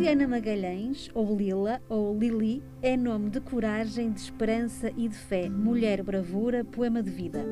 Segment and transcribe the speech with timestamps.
[0.00, 5.50] Liliana Magalhães, ou Lila, ou Lili, é nome de coragem, de esperança e de fé.
[5.50, 7.44] Mulher bravura, poema de vida.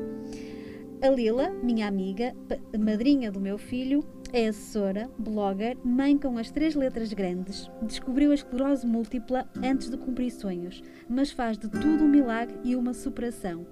[0.99, 2.35] A Lila, minha amiga,
[2.79, 4.03] madrinha do meu filho,
[4.33, 7.69] é assessora, blogger, mãe com as três letras grandes.
[7.83, 12.75] Descobriu a esclerose múltipla antes de cumprir sonhos, mas faz de tudo um milagre e
[12.75, 13.63] uma superação.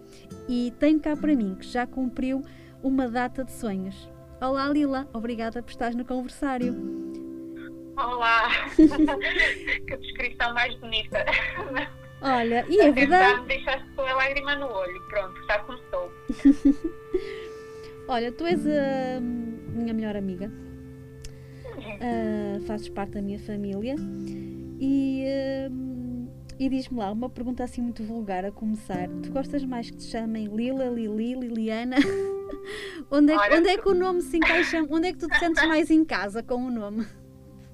[0.48, 2.44] E tem cá para mim que já cumpriu
[2.84, 4.08] uma data de sonhos.
[4.40, 7.07] Olá Lila, obrigada por estares no conversário.
[7.98, 11.26] Olá, que descrição mais bonita.
[12.22, 13.42] Olha, e é verdade.
[13.42, 16.12] Me deixaste com a lágrima no olho, pronto, já começou.
[18.08, 20.52] Olha, tu és a minha melhor amiga,
[21.76, 23.96] uh, fazes parte da minha família
[24.80, 25.26] e,
[25.68, 29.10] uh, e diz-me lá uma pergunta assim muito vulgar a começar.
[29.24, 31.96] Tu gostas mais que te chamem Lila, Lili, Liliana?
[33.10, 34.86] onde, é, onde é que o nome se encaixa?
[34.88, 37.08] Onde é que tu te sentes mais em casa com o nome?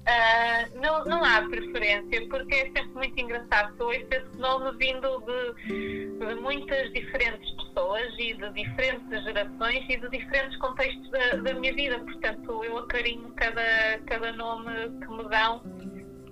[0.04, 3.74] Uh, não, não há preferência, porque é sempre muito engraçado.
[3.78, 9.96] Eu ouço esse nome vindo de, de, muitas diferentes pessoas e de diferentes gerações e
[9.96, 11.98] de diferentes contextos da, da minha vida.
[12.00, 15.62] Portanto, eu acarinho cada, cada nome que me dão,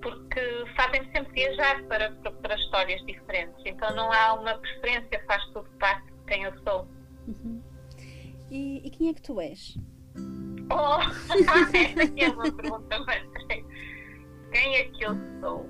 [0.02, 3.56] porque fazem-me sempre viajar para, para, para, histórias diferentes.
[3.64, 6.86] Então, não há uma preferência, faz tudo parte de quem eu sou.
[7.26, 7.62] Uhum.
[8.50, 9.78] E, e quem é que tu és?
[10.72, 10.98] Oh,
[12.16, 13.22] é uma pergunta, mas
[14.52, 15.68] quem é que eu sou?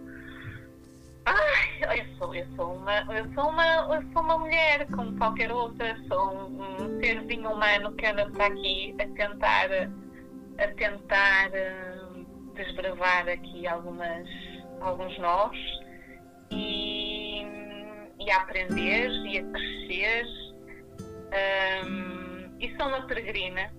[1.25, 3.65] Ai, eu sou, eu sou uma, eu sou uma,
[3.95, 8.43] eu sou uma mulher como qualquer outra, sou um, um serzinho humano que anda por
[8.43, 9.71] aqui a tentar,
[10.59, 14.29] a tentar uh, desbravar aqui algumas,
[14.81, 15.57] alguns nós
[16.51, 17.43] e,
[18.21, 20.27] e a aprender e a crescer.
[21.87, 23.73] Um, e sou uma peregrina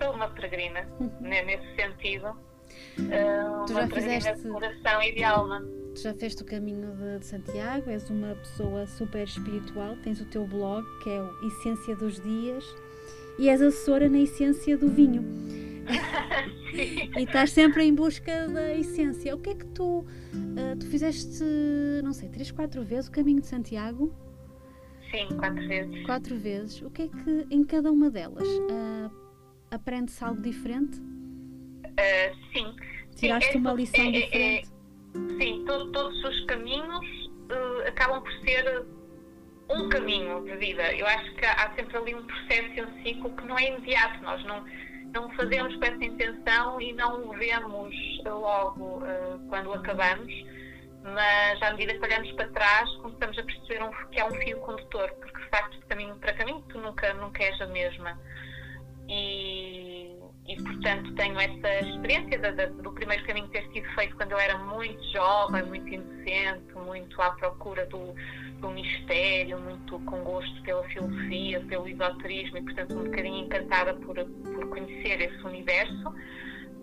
[0.00, 1.10] sou uma peregrina, uhum.
[1.20, 2.28] né, nesse sentido.
[2.98, 5.60] Uh, tu já fizeste coração e de alma.
[5.94, 10.24] Tu já fizeste o caminho de, de, Santiago, és uma pessoa super espiritual, tens o
[10.26, 12.64] teu blog que é o Essência dos Dias
[13.38, 15.24] e és assessora na essência do vinho.
[16.72, 19.34] e estás sempre em busca da essência.
[19.34, 21.42] O que é que tu, uh, tu fizeste,
[22.04, 24.14] não sei, três, quatro vezes o caminho de Santiago?
[25.10, 26.06] Sim, quatro vezes.
[26.06, 26.82] Quatro vezes.
[26.82, 29.19] O que é que em cada uma delas uh,
[29.70, 30.98] aprende-se algo diferente?
[30.98, 32.76] Uh, sim.
[33.16, 34.70] Tiraste sim, uma lição é, é, diferente?
[35.14, 37.06] É, sim, todo, todos os caminhos
[37.50, 38.84] uh, acabam por ser
[39.68, 40.92] um caminho de vida.
[40.94, 44.22] Eu acho que há sempre ali um processo e um ciclo que não é imediato.
[44.22, 44.64] Nós não,
[45.14, 47.94] não fazemos com essa intenção e não o vemos
[48.24, 50.32] logo uh, quando acabamos,
[51.02, 54.60] mas à medida que olhamos para trás, começamos a perceber um, que é um fio
[54.60, 58.18] condutor, porque de facto, de caminho para caminho, tu nunca, nunca és a mesma.
[59.10, 60.16] E,
[60.46, 62.38] e portanto tenho essa experiência
[62.82, 67.32] do primeiro caminho ter sido feito quando eu era muito jovem, muito inocente, muito à
[67.32, 68.14] procura do,
[68.60, 74.14] do mistério, muito com gosto pela filosofia, pelo esoterismo e portanto um bocadinho encantada por,
[74.14, 76.08] por conhecer esse universo.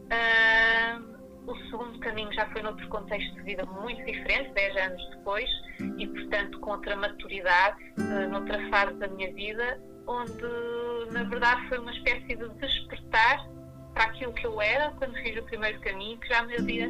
[0.07, 1.17] Uh,
[1.47, 5.49] o segundo caminho já foi noutro contexto de vida muito diferente, 10 anos depois,
[5.97, 11.79] e portanto com outra maturidade, uh, noutra fase da minha vida, onde na verdade foi
[11.79, 13.47] uma espécie de despertar
[13.94, 16.90] para aquilo que eu era quando fiz o primeiro caminho, que já me havia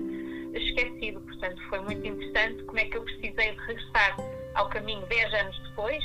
[0.53, 1.21] esquecido.
[1.21, 4.17] Portanto, foi muito interessante como é que eu precisei de regressar
[4.55, 6.03] ao caminho 10 anos depois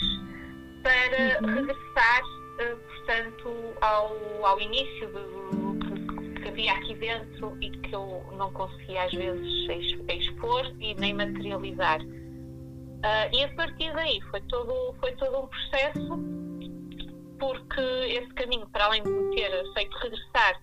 [0.83, 1.55] para uhum.
[1.55, 8.25] regressar, uh, portanto, ao, ao início do que, que havia aqui dentro e que eu
[8.37, 9.69] não conseguia às vezes
[10.09, 12.01] expor e nem materializar.
[12.01, 16.52] Uh, e a partir daí foi todo, foi todo um processo
[17.43, 20.61] porque esse caminho, para além de me ter feito regressar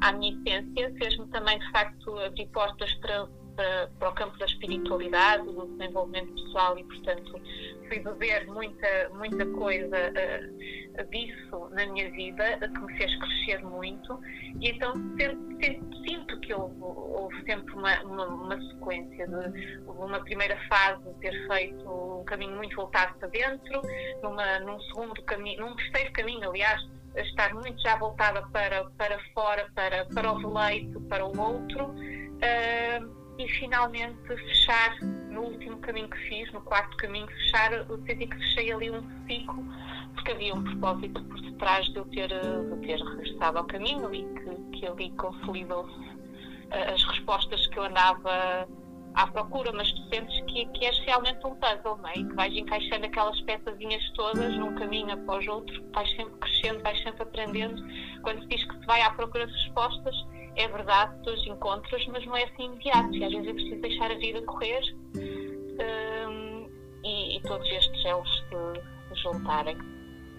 [0.00, 4.46] à minha essência, fez-me também, de facto, abrir portas para, para, para, o campo da
[4.46, 7.40] espiritualidade, do desenvolvimento pessoal e, portanto,
[7.88, 14.20] fui beber muita, muita coisa uh, disso na minha vida, que me fez crescer muito.
[14.60, 20.56] E então sinto, sinto que houve, houve sempre uma, uma, uma, sequência de uma primeira
[20.68, 23.82] fase de ter feito um caminho muito voltado para dentro,
[24.22, 26.80] numa, num segundo caminho, num terceiro caminho, aliás,
[27.16, 31.86] estar muito já voltada para, para fora, para, para o veleito, para o outro.
[31.86, 35.00] Uh, e finalmente fechar
[35.30, 39.02] no último caminho que fiz, no quarto caminho, fechar, eu senti que fechei ali um
[39.26, 39.64] ciclo,
[40.14, 44.24] porque havia um propósito por detrás de eu ter, de ter regressado ao caminho e
[44.24, 46.18] que, que ali consolidou-se
[46.70, 48.68] eh, as respostas que eu andava
[49.14, 52.12] à procura, mas tu sentes que, que és realmente um puzzle, não é?
[52.12, 57.22] Que vais encaixando aquelas peçazinhas todas num caminho após outro, vais sempre crescendo, vais sempre
[57.22, 57.82] aprendendo.
[58.22, 60.14] Quando se diz que se vai à procura de respostas,
[60.56, 63.14] é verdade que os encontros, mas não é assim imediato.
[63.14, 64.82] E às vezes é preciso deixar a vida correr
[65.16, 66.68] um,
[67.04, 68.28] e, e, todos estes elos
[69.08, 69.76] se juntarem.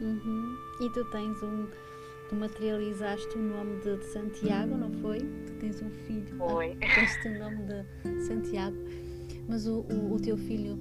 [0.01, 0.55] Uhum.
[0.81, 1.67] E tu tens um.
[2.29, 5.19] Tu materializaste o nome de, de, Santiago, não foi?
[5.19, 6.37] Tu tens um filho.
[6.37, 6.77] Foi.
[6.81, 8.77] Ah, tens o nome de Santiago.
[9.49, 10.79] Mas o, o, o teu filho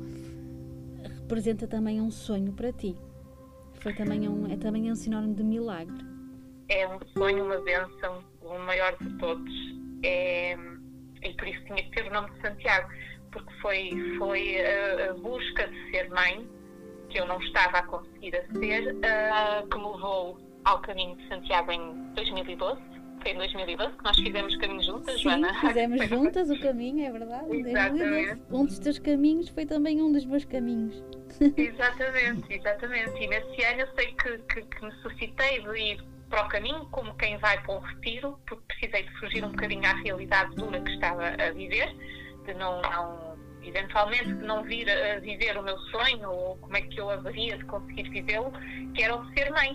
[1.18, 2.96] representa também um sonho para ti.
[3.80, 6.04] Foi também um, é também um sinónimo de milagre.
[6.68, 9.52] É um sonho, uma bênção, o maior de todos.
[10.02, 10.56] É,
[11.22, 12.88] e por isso tinha que ter o nome de Santiago,
[13.32, 16.48] porque foi, foi a, a busca de ser mãe,
[17.10, 21.28] que eu não estava a conseguir a ser, uh, que me levou ao caminho de
[21.28, 22.80] Santiago em 2012.
[23.22, 25.60] Foi em 2012 que nós fizemos caminho juntas, Sim, Joana.
[25.60, 27.54] Fizemos juntas o caminho, é verdade.
[27.54, 28.42] Exatamente.
[28.50, 31.02] Um dos teus caminhos foi também um dos meus caminhos.
[31.56, 33.22] Exatamente, exatamente.
[33.22, 37.14] E nesse ano eu sei que, que, que necessitei de ir para o caminho como
[37.16, 40.92] quem vai para um retiro, porque precisei de fugir um bocadinho à realidade dura que
[40.92, 41.94] estava a viver,
[42.46, 46.98] de não, não eventualmente não vir a viver o meu sonho ou como é que
[46.98, 48.52] eu haveria de conseguir vivê-lo,
[48.94, 49.74] que era o ser mãe.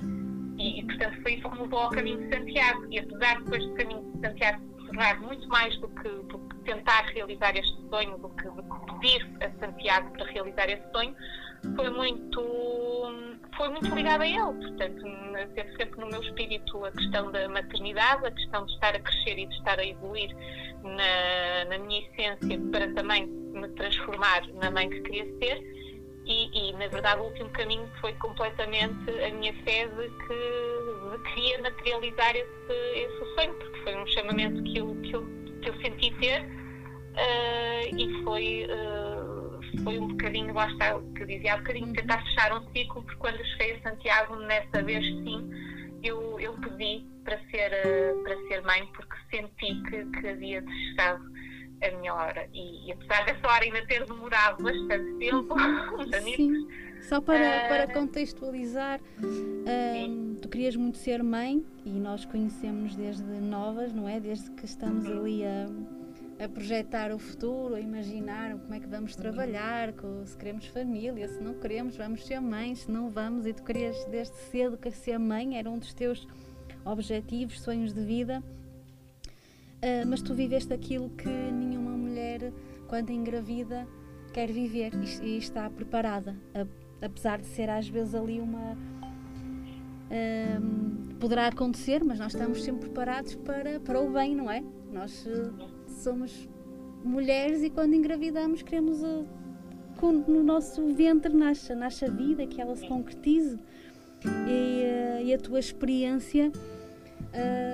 [0.57, 2.87] E, e, portanto foi isso que me levou ao caminho de Santiago.
[2.89, 6.55] E apesar depois do caminho de Santiago se tornar muito mais do que, do que
[6.63, 11.15] tentar realizar este sonho, do que, do que pedir a Santiago para realizar esse sonho,
[11.75, 12.65] foi muito
[13.57, 15.05] foi muito ligada a ele, portanto
[15.53, 19.39] teve sempre no meu espírito a questão da maternidade, a questão de estar a crescer
[19.39, 20.35] e de estar a evoluir
[20.83, 25.75] na, na minha essência para também me transformar na mãe que queria ser.
[26.25, 31.23] E, e, na verdade o último caminho foi completamente a minha fé de que de
[31.33, 35.25] queria materializar esse, esse sonho, porque foi um chamamento que eu, que eu,
[35.61, 39.34] que eu senti ter uh, e foi uh,
[39.77, 43.03] foi um bocadinho, lá está, o que eu dizia há bocadinho, tentar fechar um ciclo,
[43.03, 45.49] porque quando cheguei a Santiago, nessa vez sim,
[46.03, 51.23] eu, eu pedi para ser, uh, para ser mãe, porque senti que, que havia chegado
[51.81, 52.47] a minha hora.
[52.53, 55.55] E, e, apesar dessa hora ainda ter demorado bastante tempo,
[56.23, 56.67] Sim.
[57.01, 63.23] Só para, uh, para contextualizar, uh, tu querias muito ser mãe e nós conhecemos desde
[63.23, 64.19] novas, não é?
[64.19, 65.67] Desde que estamos ali a
[66.39, 69.93] a projetar o futuro, a imaginar como é que vamos trabalhar,
[70.25, 74.03] se queremos família, se não queremos, vamos ser mães, se não vamos, e tu querias
[74.05, 76.27] desde cedo que ser mãe era um dos teus
[76.83, 82.51] objetivos, sonhos de vida, uh, mas tu viveste aquilo que nenhuma mulher,
[82.87, 83.87] quando engravida,
[84.33, 88.73] quer viver e, e está preparada, a, apesar de ser às vezes ali uma.
[90.05, 94.61] Uh, poderá acontecer, mas nós estamos sempre preparados para, para o bem, não é?
[94.91, 95.25] Nós
[95.95, 96.47] somos
[97.03, 99.23] mulheres e quando engravidamos queremos a,
[100.27, 103.57] no nosso ventre nasce a vida, que ela se concretize.
[104.47, 106.51] E, eh, e a tua experiência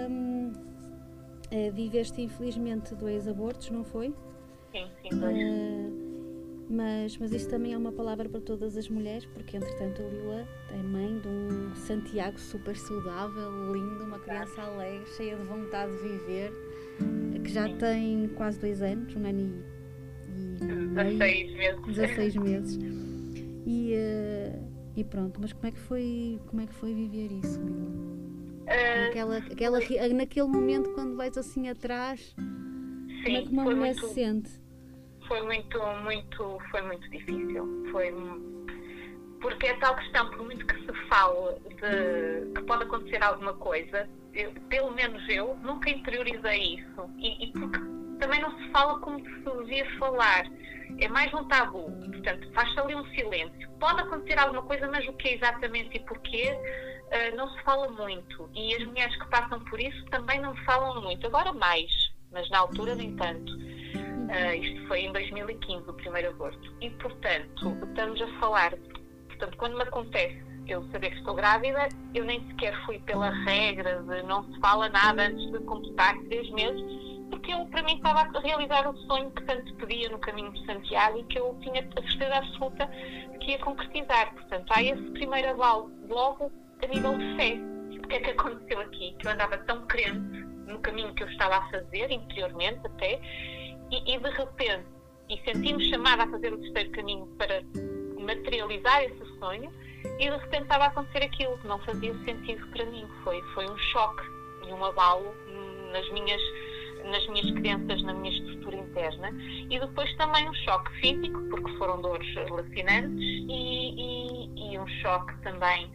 [0.09, 4.13] um, uh, viveste infelizmente dois abortos, não foi?
[4.71, 5.37] Sim, sim, dois.
[5.37, 6.11] Uh,
[6.69, 10.47] mas, mas isso também é uma palavra para todas as mulheres, porque entretanto a Lila
[10.71, 16.01] é mãe de um Santiago super saudável, lindo, uma criança alegre, cheia de vontade de
[16.01, 16.70] viver
[17.43, 21.81] que já tem quase dois anos, um ano e, e 16 meses.
[21.85, 22.79] 16 meses.
[23.65, 27.61] E, uh, e pronto, mas como é que foi, como é que foi viver isso,
[27.61, 27.89] Lila?
[28.61, 29.79] Uh, naquela, aquela,
[30.13, 34.51] naquele momento quando vais assim atrás, sim, como é que uma mulher muito, se sente?
[35.27, 37.85] Foi muito, muito, foi muito difícil.
[37.91, 38.11] Foi
[39.41, 44.07] porque é tal questão, por muito que se fale de que pode acontecer alguma coisa,
[44.33, 47.09] eu, pelo menos eu, nunca interiorizei isso.
[47.17, 47.79] E, e, porque
[48.19, 50.45] também não se fala como se devia falar.
[50.99, 51.91] É mais um tabu.
[51.91, 53.69] Portanto, faz-se ali um silêncio.
[53.79, 57.89] Pode acontecer alguma coisa, mas o que é exatamente e porquê uh, não se fala
[57.89, 58.49] muito.
[58.53, 61.25] E as mulheres que passam por isso também não falam muito.
[61.27, 61.91] Agora mais,
[62.31, 63.51] mas na altura nem tanto.
[63.53, 66.73] Uh, isto foi em 2015, o primeiro aborto.
[66.79, 68.71] E, portanto, estamos a falar.
[69.27, 74.01] Portanto, quando me acontece eu saber que estou grávida, eu nem sequer fui pela regra
[74.03, 76.81] de não se fala nada antes de completar três meses,
[77.29, 80.65] porque eu, para mim, estava a realizar o sonho que tanto pedia no caminho de
[80.65, 82.87] Santiago e que eu tinha a certeza absoluta
[83.39, 84.33] que ia concretizar.
[84.33, 86.51] Portanto, há esse primeiro aval, logo
[86.83, 87.57] a nível de fé.
[88.03, 89.15] O que é que aconteceu aqui?
[89.17, 93.19] Que eu andava tão crente no caminho que eu estava a fazer, interiormente até,
[93.91, 94.85] e, e de repente,
[95.29, 97.61] e senti-me chamada a fazer o terceiro caminho para
[98.19, 99.71] materializar esse sonho,
[100.19, 103.07] e de repente estava a acontecer aquilo que não fazia sentido para mim.
[103.23, 104.23] Foi, foi um choque
[104.67, 105.33] e um abalo
[105.91, 106.41] nas minhas,
[107.05, 109.29] nas minhas crenças, na minha estrutura interna.
[109.69, 115.35] E depois também um choque físico, porque foram dores lacinantes, e, e, e um choque
[115.41, 115.91] também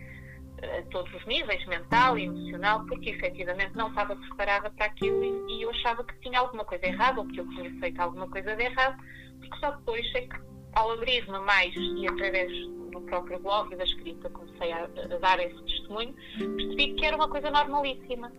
[0.62, 5.58] a todos os níveis, mental e emocional, porque efetivamente não estava preparada para aquilo e,
[5.58, 8.56] e, eu achava que tinha alguma coisa errada ou que eu tinha feito alguma coisa
[8.56, 8.96] de errado,
[9.38, 10.36] porque só depois é que,
[10.76, 12.52] ao abrir-me mais e através
[12.92, 17.16] do próprio blog e da escrita comecei a, a, dar esse testemunho, percebi que era
[17.16, 18.30] uma coisa normalíssima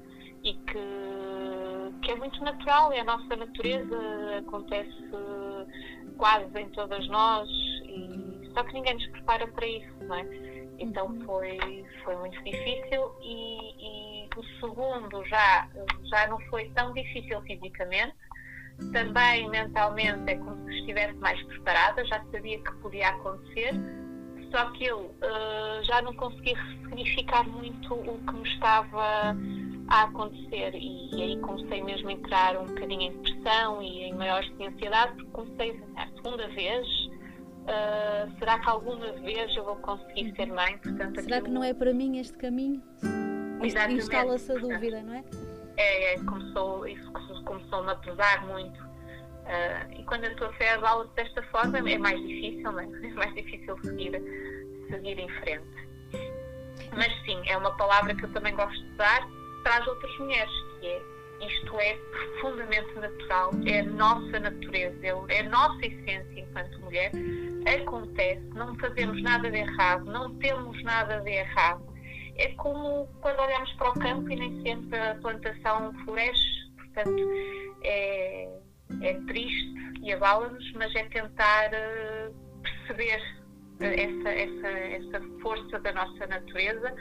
[0.43, 3.97] e que, que é muito natural, é a nossa natureza,
[4.37, 4.95] acontece
[6.17, 7.49] quase em todas nós,
[7.83, 10.25] e, só que ninguém nos prepara para isso, não é?
[10.79, 11.25] Então uhum.
[11.25, 15.67] foi, foi muito difícil e, e, o segundo já,
[16.03, 18.15] já não foi tão difícil fisicamente.
[18.91, 23.73] Também mentalmente é como se estivesse mais preparada, já sabia que podia acontecer,
[24.51, 29.35] só que eu uh, já não conseguia significar muito o que me estava
[29.89, 34.13] a acontecer e, e, aí comecei mesmo a entrar um bocadinho em depressão e em
[34.13, 36.87] maior ansiedade porque comecei a segunda vez
[37.67, 40.77] uh, será que alguma vez eu vou conseguir ser mãe?
[40.77, 42.81] Portanto, será que não é para mim este caminho?
[43.89, 45.23] Instala-se a dúvida, não é?
[45.77, 47.11] É, é começou, isso
[47.43, 48.79] começou-me a pesar muito.
[48.83, 52.79] Uh, e quando eu estou a fazer as aulas desta forma é mais difícil, não
[52.79, 52.85] é?
[53.07, 54.11] É mais difícil seguir,
[54.89, 55.87] seguir em frente.
[56.95, 59.27] Mas sim, é uma palavra que eu também gosto de dar
[59.63, 61.01] para as outras mulheres, que é
[61.41, 64.97] isto é profundamente natural, é a nossa natureza,
[65.29, 67.11] é a nossa essência enquanto mulher
[67.75, 71.83] acontece, não fazemos nada de errado, não temos nada de errado.
[72.39, 77.29] É como quando olhamos para o campo e nem sempre a plantação floresce, portanto,
[77.83, 78.49] é,
[79.01, 83.21] é triste e abala-nos, mas é tentar uh, perceber
[83.79, 86.93] essa, essa, essa força da nossa natureza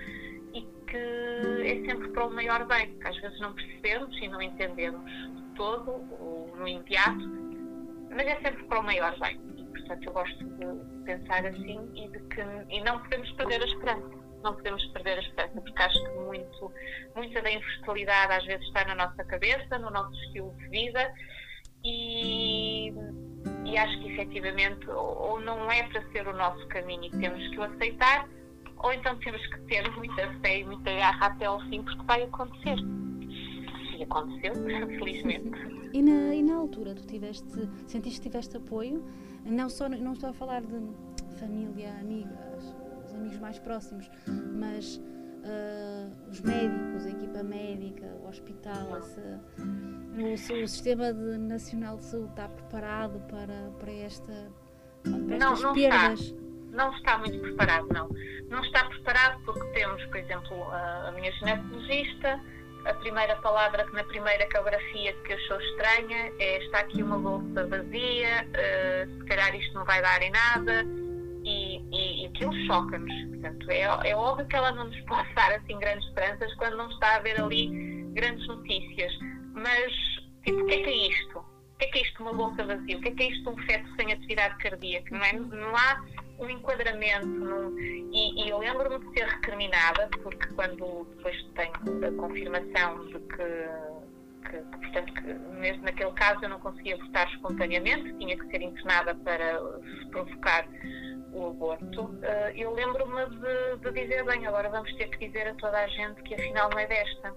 [0.54, 4.40] e que é sempre para o maior bem, que às vezes não percebemos e não
[4.40, 5.10] entendemos
[5.54, 5.90] todo
[6.20, 7.28] ou no imediato,
[8.10, 9.38] mas é sempre para o maior bem.
[9.70, 12.40] Portanto, eu gosto de pensar assim e de que
[12.70, 14.15] e não podemos perder a esperança.
[14.46, 16.72] Não podemos perder a esperança, porque acho que muito,
[17.16, 21.12] muita da infertilidade às vezes está na nossa cabeça, no nosso estilo de vida
[21.84, 22.92] e,
[23.64, 27.58] e acho que efetivamente ou não é para ser o nosso caminho e temos que
[27.58, 28.28] o aceitar,
[28.76, 32.22] ou então temos que ter muita fé e muita garra até ao fim, porque vai
[32.22, 32.76] acontecer.
[33.98, 34.54] E aconteceu,
[34.98, 35.50] felizmente.
[35.92, 39.04] E na, e na altura, tu tiveste, sentiste que tiveste apoio?
[39.44, 40.80] Não, só, não estou a falar de
[41.40, 42.75] família, amigas,
[43.16, 44.08] amigos mais próximos,
[44.58, 45.00] mas
[45.46, 49.00] uh, os médicos, a equipa médica, o hospital,
[50.18, 54.50] o, o, sistema de, nacional de saúde está preparado para, para, esta,
[55.02, 56.20] para estas não, não perdas?
[56.20, 56.46] Está.
[56.72, 58.08] Não está muito preparado, não.
[58.50, 62.38] Não está preparado porque temos, por exemplo, a, a minha ginecologista,
[62.84, 67.66] a primeira palavra que na primeira ecografia que achou estranha é está aqui uma bolsa
[67.66, 71.05] vazia, uh, se calhar isto não vai dar em nada
[71.92, 73.12] e, aquilo choca-nos.
[73.28, 76.88] Portanto, é, é óbvio que ela não nos pode dar assim grandes esperanças quando não
[76.90, 77.68] está a haver ali
[78.12, 79.12] grandes notícias.
[79.54, 79.92] Mas,
[80.44, 81.38] tipo, o que é que é isto?
[81.38, 82.96] O que é que é isto uma bolsa vazia?
[82.96, 85.14] O que é que é isto um feto sem atividade cardíaca?
[85.14, 85.32] Não, é?
[85.32, 86.02] não há
[86.38, 92.20] um enquadramento no, e, e, eu lembro-me de ser recriminada porque quando depois tenho a
[92.20, 98.36] confirmação de que, que, portanto que mesmo naquele caso eu não conseguia abortar espontaneamente tinha
[98.36, 99.60] que ser internada para
[100.10, 100.66] provocar
[101.36, 105.54] o aborto eh, eu lembro-me de, de dizer bem agora vamos ter que dizer a
[105.54, 107.34] toda a gente que afinal não é desta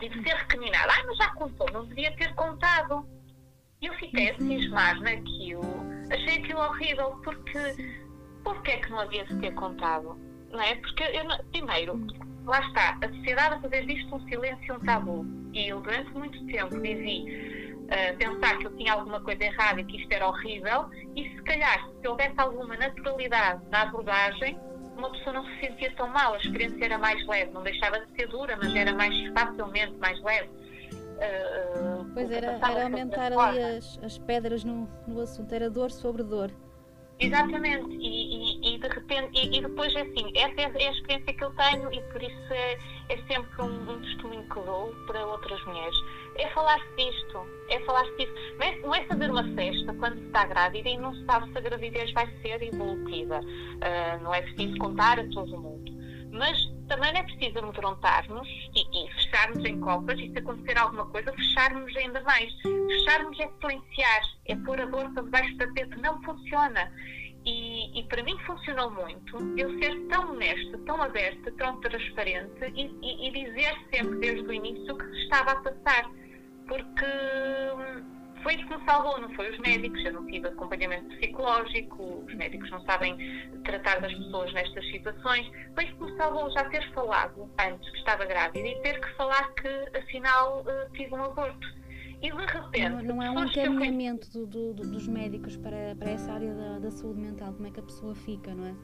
[0.00, 3.06] e de ser recriminada ah mas já contou não devia ter contado
[3.80, 5.62] e eu fiquei a cismar naquilo
[6.10, 8.00] achei aquilo horrível porque
[8.44, 10.18] porque é que não havia de ter contado?
[10.50, 10.74] Não é?
[10.76, 12.06] Porque eu, primeiro,
[12.44, 15.26] lá está, a sociedade a fazer disto um silêncio um tabu.
[15.52, 19.84] E eu durante muito tempo vivi uh, pensar que eu tinha alguma coisa errada e
[19.84, 24.58] que isto era horrível, e se calhar se houvesse alguma naturalidade na abordagem,
[24.96, 28.12] uma pessoa não se sentia tão mal, a experiência era mais leve, não deixava de
[28.14, 30.48] ser dura, mas era mais facilmente mais leve.
[30.50, 36.22] Uh, pois era, era aumentar ali as, as pedras no, no assunto, era dor sobre
[36.22, 36.50] dor.
[37.18, 38.19] Exatamente, e,
[39.12, 42.22] e, e e, depois é assim, essa é, a experiência que eu tenho e por
[42.22, 42.78] isso é,
[43.10, 45.96] é sempre um, um testemunho que dou para outras mulheres.
[46.36, 48.34] É falar-se disto, é falar-se disto.
[48.58, 51.52] Não é, não é fazer uma festa quando se está grávida e não se sabe
[51.52, 53.40] se a gravidez vai ser evolutiva.
[53.40, 55.92] Uh, não é preciso contar a todo mundo.
[56.32, 56.56] Mas
[56.88, 61.94] também é preciso amedrontar-nos e, e fecharmos em copas e se acontecer alguma coisa, fecharmos
[61.96, 62.52] ainda mais.
[62.62, 65.96] Fecharmos é silenciar, é pôr a dor debaixo do tapete.
[66.00, 66.90] Não funciona.
[67.46, 72.86] E, e, para mim funcionou muito eu ser tão honesta, tão aberta, tão transparente e,
[73.02, 76.04] e, e dizer sempre desde o início o que se estava a passar.
[76.68, 77.06] Porque
[77.74, 82.24] hum, foi isso que me salvou, não foi os médicos, eu não tive acompanhamento psicológico,
[82.26, 83.16] os médicos não sabem
[83.64, 85.50] tratar das pessoas nestas situações.
[85.74, 89.14] Foi isso que me salvou já ter falado antes que estava grávida e ter que
[89.16, 89.68] falar que
[89.98, 91.80] afinal uh, tive um aborto.
[92.22, 92.88] E de repente.
[92.90, 94.46] Não, não é um encaminhamento fui...
[94.46, 97.80] do, do, dos médicos para, para essa área da, da, saúde mental, como é que
[97.80, 98.74] a pessoa fica, não é?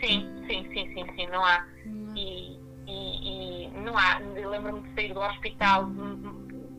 [0.00, 1.66] Sim, sim, sim, sim, sim, não há.
[1.84, 2.18] Não há.
[2.18, 4.20] E, e, e não há.
[4.34, 5.90] Eu lembro-me de sair do hospital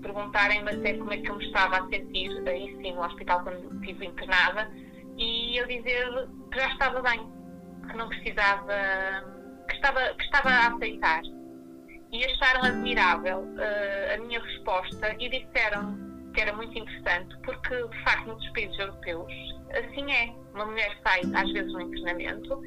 [0.01, 3.73] perguntarem-me até como é que eu me estava a sentir, aí sim, no hospital, quando
[3.81, 4.71] estive internada,
[5.17, 6.07] e eu dizer
[6.51, 7.19] que já estava bem,
[7.89, 8.73] que não precisava,
[9.67, 11.21] que estava, que estava a aceitar.
[12.11, 18.03] E acharam admirável uh, a minha resposta e disseram que era muito interessante, porque de
[18.03, 19.33] facto nos países europeus
[19.71, 20.33] assim é.
[20.53, 22.61] Uma mulher sai às vezes no internamento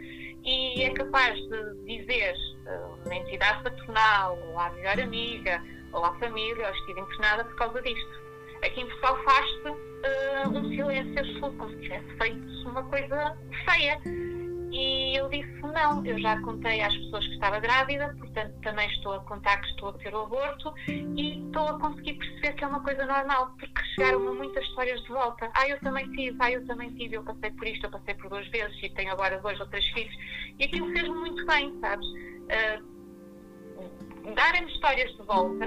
[0.45, 2.35] e é capaz de dizer
[2.67, 7.57] uh, na entidade patronal ou à melhor amiga ou à família, ou estive internada por
[7.57, 8.21] causa disto.
[8.63, 14.01] Aqui em Portugal faz-se uh, um silêncio absoluto, como se tivesse feito uma coisa feia.
[14.71, 19.15] E eu disse: não, eu já contei às pessoas que estava grávida, portanto também estou
[19.15, 22.67] a contar que estou a ter o aborto e estou a conseguir perceber que é
[22.69, 25.51] uma coisa normal, porque chegaram-me muitas histórias de volta.
[25.55, 28.31] Ah, eu também tive, ah, eu também tive, eu passei por isto, eu passei por
[28.31, 30.15] duas vezes e tenho agora dois ou três filhos.
[30.59, 32.07] E aquilo fez-me muito bem, sabes?
[32.07, 33.01] Uh,
[34.35, 35.67] darem-me histórias de volta,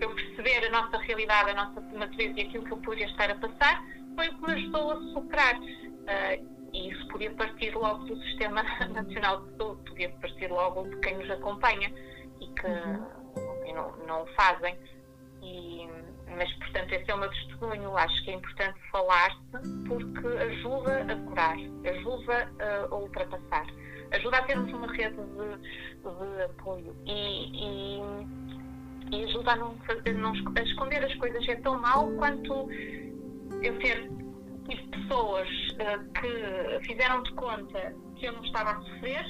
[0.00, 3.36] eu perceber a nossa realidade, a nossa natureza e aquilo que eu podia estar a
[3.36, 3.84] passar,
[4.16, 5.56] foi o que me ajudou a superar.
[5.56, 10.96] Uh, e isso podia partir logo do Sistema Nacional de Saúde, podia partir logo de
[11.00, 11.92] quem nos acompanha
[12.40, 13.74] e que uhum.
[13.74, 14.76] não, não fazem.
[15.42, 15.88] E,
[16.36, 17.96] mas, portanto, esse é o meu testemunho.
[17.96, 22.52] Acho que é importante falar-se porque ajuda a curar, ajuda
[22.90, 23.66] a ultrapassar
[24.12, 25.56] ajuda a termos uma rede de,
[26.02, 28.00] de apoio e, e,
[29.12, 31.46] e, ajuda a não, fazer, não a esconder as coisas.
[31.48, 32.68] É tão mal quanto
[33.62, 34.10] eu ter
[34.68, 39.24] tive pessoas uh, que fizeram de conta que eu não estava a sofrer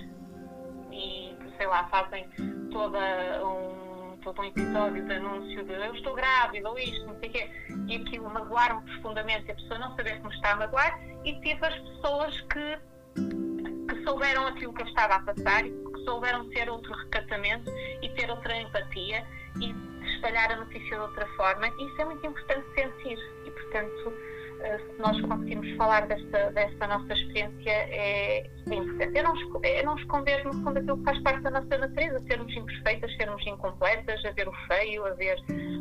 [0.93, 2.29] e, sei lá, fazem
[2.73, 2.99] toda
[3.45, 7.33] um, todo um episódio de anúncio de eu estou grávida ou isto, não sei o
[7.33, 7.51] quê,
[7.87, 11.79] e aquilo magoaram profundamente a pessoa não saber como está a magoar, e tive as
[11.79, 12.79] pessoas que
[13.89, 17.71] que souberam aquilo que eu estava a passar e que souberam ter outro recatamento
[18.03, 19.27] e ter outra empatia
[19.61, 19.75] e
[20.15, 21.67] espalhar a notícia de outra forma.
[21.67, 23.19] E isso é muito importante sentir.
[23.47, 24.13] E, portanto,
[24.59, 29.17] se nós conseguirmos falar desta, desta nossa experiência, é, é importante.
[29.19, 32.53] É não, é não esconder, no fundo, aquilo que faz parte da nossa natureza, sermos
[32.57, 35.37] imperfeitas, sermos incompletas, a ver o feio, a ver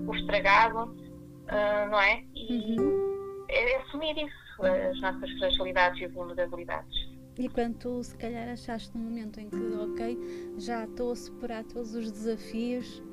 [0.05, 2.23] o estragado, uh, não é?
[2.35, 3.45] E uhum.
[3.49, 7.07] é assumir isso, as nossas fragilidades e vulnerabilidades.
[7.39, 10.17] E quando tu, se calhar, achaste no momento em que, ok,
[10.57, 13.03] já estou a superar todos os desafios,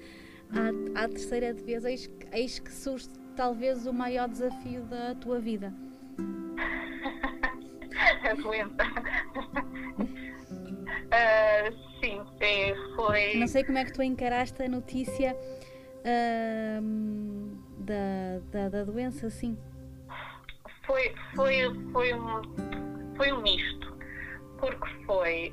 [0.96, 5.72] à, à terceira vez, eis, eis que surge talvez o maior desafio da tua vida.
[8.24, 8.82] a doença.
[11.06, 11.70] uh,
[12.00, 12.20] sim,
[12.96, 13.34] foi.
[13.36, 15.36] Não sei como é que tu encaraste a notícia
[16.02, 16.82] uh,
[17.78, 19.56] da, da, da doença, sim.
[20.86, 22.42] Foi, foi, foi um
[23.16, 23.96] foi um misto.
[24.58, 25.52] Porque foi.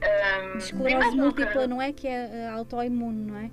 [0.54, 1.92] Um, esclerose múltipla, não é?
[1.92, 3.52] Que é uh, autoimune, não é?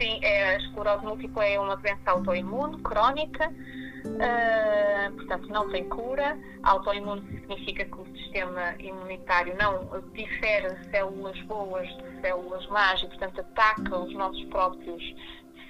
[0.00, 6.36] Sim, é, a esclerose múltipla é uma doença autoimune, crónica, uh, portanto não tem cura.
[6.64, 13.40] Autoimune significa que o sistema imunitário não difere células boas de células más e, portanto,
[13.40, 15.02] ataca os nossos próprios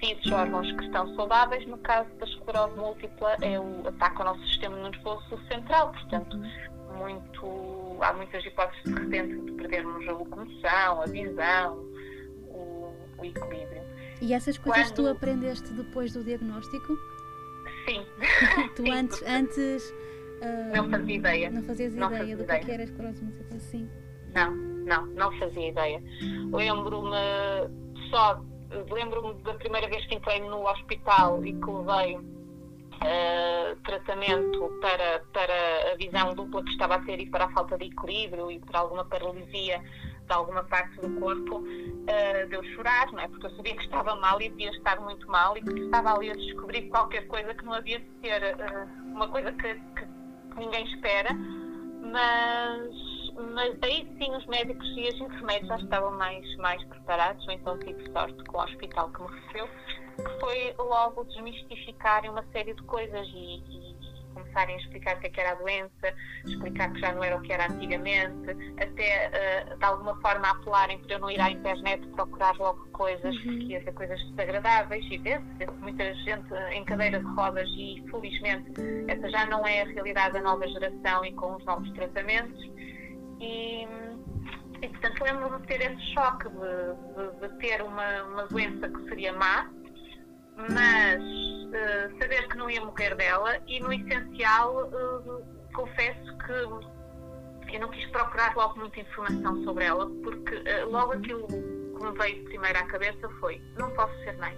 [0.01, 1.67] tecidos, órgãos que estão saudáveis.
[1.67, 6.39] No caso da esclerose múltipla, é o, ataca o nosso sistema nervoso central, portanto,
[6.97, 11.77] muito, há muitas hipóteses de repente de perdermos a locomoção, a visão,
[12.49, 13.85] o, o equilíbrio.
[14.21, 14.97] E essas coisas Quando...
[14.97, 16.99] tu aprendeste depois do diagnóstico?
[17.87, 18.05] Sim.
[18.75, 19.95] tu Sim, antes, antes
[20.75, 21.51] não fazia ideia.
[21.51, 23.89] Não fazias não ideia do que era esclerose múltipla, sim.
[24.35, 26.03] Não, não, não fazia ideia.
[26.53, 27.17] Lembro-me
[28.11, 28.41] só,
[28.91, 35.93] lembro-me da primeira vez que entrei no hospital e que levei uh, tratamento para, para
[35.93, 38.81] a visão dupla que estava a ter e para a falta de equilíbrio e para
[38.81, 39.83] alguma paralisia
[40.27, 43.29] de alguma parte do corpo, uh, de eu chorar, não é?
[43.29, 46.31] Porque eu sabia que estava mal e devia estar muito mal e que estava ali
[46.31, 50.07] a descobrir qualquer coisa que não havia de ser uh, uma coisa que, que,
[50.57, 51.31] ninguém espera,
[52.13, 57.79] mas, mas aí sim os médicos e as enfermeiras já estavam mais, mais preparados, então
[57.81, 59.69] tive sorte com o hospital que me recebeu
[60.17, 64.04] que foi logo desmistificarem uma série de coisas e, e,
[64.35, 67.37] começarem a explicar o que, é que era a doença, explicar que já não era
[67.37, 69.31] o que era antigamente, até
[69.73, 73.43] uh, de alguma forma apelarem para eu não ir à internet procurar logo coisas, uhum.
[73.43, 78.03] porque ia ser coisas desagradáveis e vê-se vê muita gente em cadeira de rodas e
[78.11, 78.73] felizmente
[79.09, 82.63] essa já não é a realidade da nova geração e com os novos tratamentos.
[83.41, 83.87] E,
[84.83, 89.09] e portanto lembro-me de ter esse choque de, de, de ter uma, uma doença que
[89.09, 89.71] seria má,
[90.57, 91.23] mas
[91.75, 96.53] uh, saber que não ia morrer dela e no essencial uh, confesso que
[97.75, 102.19] eu não quis procurar logo muita informação sobre ela porque uh, logo aquilo que me
[102.19, 104.57] veio primeiro à cabeça foi não posso ser mãe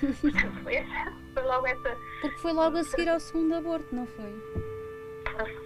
[0.00, 4.06] Portanto, foi, essa, foi logo essa porque foi logo a seguir ao segundo aborto, não
[4.06, 4.70] foi?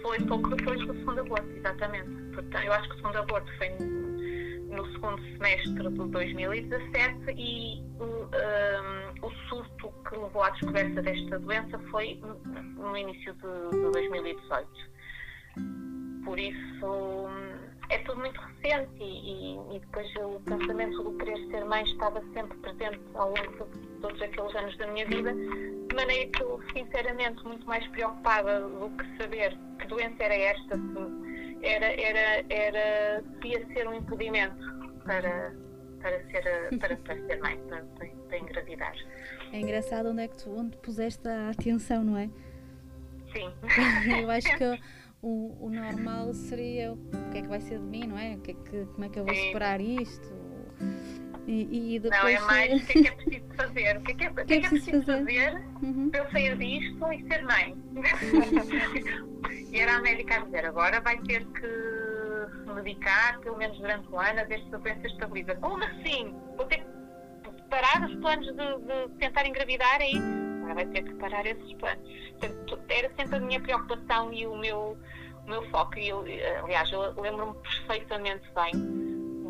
[0.01, 2.09] Foi pouco depois do segundo aborto, exatamente.
[2.33, 3.67] Portanto, eu acho que o segundo aborto foi
[4.75, 11.79] no segundo semestre de 2017 e um, o surto que levou à descoberta desta doença
[11.91, 12.19] foi
[12.77, 14.69] no início de, de 2018.
[16.25, 17.27] Por isso
[17.89, 22.57] é tudo muito recente e, e, depois o pensamento do querer ser mãe estava sempre
[22.57, 27.43] presente ao longo de todos aqueles anos da minha vida, de maneira que eu, sinceramente,
[27.43, 30.77] muito mais preocupada do que saber que doença era esta,
[31.65, 34.55] era, era, era, devia ser um impedimento
[35.05, 35.53] para,
[36.01, 38.95] para, ser, para, para ser mãe, para, para, para engravidar.
[39.51, 42.29] É engraçado onde é que tu onde puseste a atenção, não é?
[43.33, 43.51] Sim.
[44.21, 44.79] eu acho que
[45.21, 46.97] o, o normal seria o
[47.31, 48.35] que é que vai ser de mim, não é?
[48.35, 50.44] O que é que, como é que eu vou superar isto?
[51.47, 52.21] E, e depois...
[52.21, 53.97] Não, é mais o que é que é preciso fazer.
[53.97, 56.09] O que é que é, que é, que é preciso fazer, fazer uhum.
[56.09, 57.77] para eu sair disto e ser mãe?
[59.71, 64.19] e era a médica a dizer, agora vai ter que medicar, pelo menos durante o
[64.19, 65.55] ano, a ver se a doença estabiliza.
[65.55, 66.35] Como assim?
[66.57, 70.17] Vou ter que parar os planos de, de tentar engravidar aí?
[70.57, 72.09] Agora vai ter que parar esses planos.
[72.39, 74.97] Portanto, era sempre a minha preocupação e o meu,
[75.45, 75.99] o meu foco.
[75.99, 76.25] E eu,
[76.63, 79.04] aliás, eu lembro-me perfeitamente bem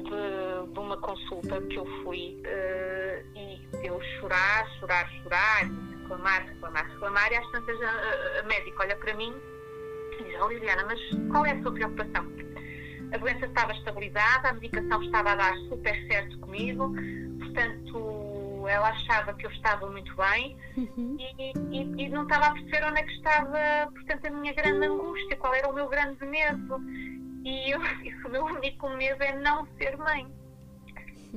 [0.09, 5.69] de, de, uma consulta que eu fui uh, e eu chorar, chorar, chorar,
[6.01, 9.33] reclamar, reclamar, reclamar, e às tantas a, a médica olha para mim
[10.19, 10.99] e diz, oh Liliana, mas
[11.31, 12.25] qual é a sua preocupação?
[13.13, 16.93] A doença estava estabilizada, a medicação estava a dar super certo comigo,
[17.39, 18.35] portanto
[18.67, 21.17] ela achava que eu estava muito bem uhum.
[21.19, 24.87] e, e, e, não estava a perceber onde é que estava, portanto, a minha grande
[24.87, 26.81] angústia, qual era o meu grande medo.
[27.45, 27.79] E eu,
[28.25, 30.27] o meu único medo é não ser mãe.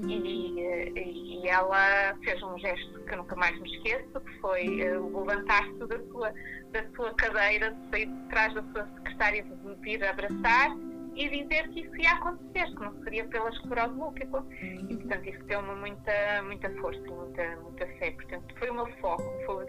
[0.07, 5.19] E, e, ela fez um gesto que eu nunca mais me esqueço, que foi uh,
[5.19, 6.33] levantar-se da sua,
[6.71, 10.71] da sua cadeira, de sair de trás da sua secretária, de me vir abraçar
[11.17, 14.47] e dizer que isso ia acontecer, que não seria pela esclerose múltipla.
[14.89, 18.13] E, portanto, isso deu-me muita, muita força e muita, muita fé.
[18.13, 19.25] Portanto, foi o meu foco.
[19.47, 19.67] Foi,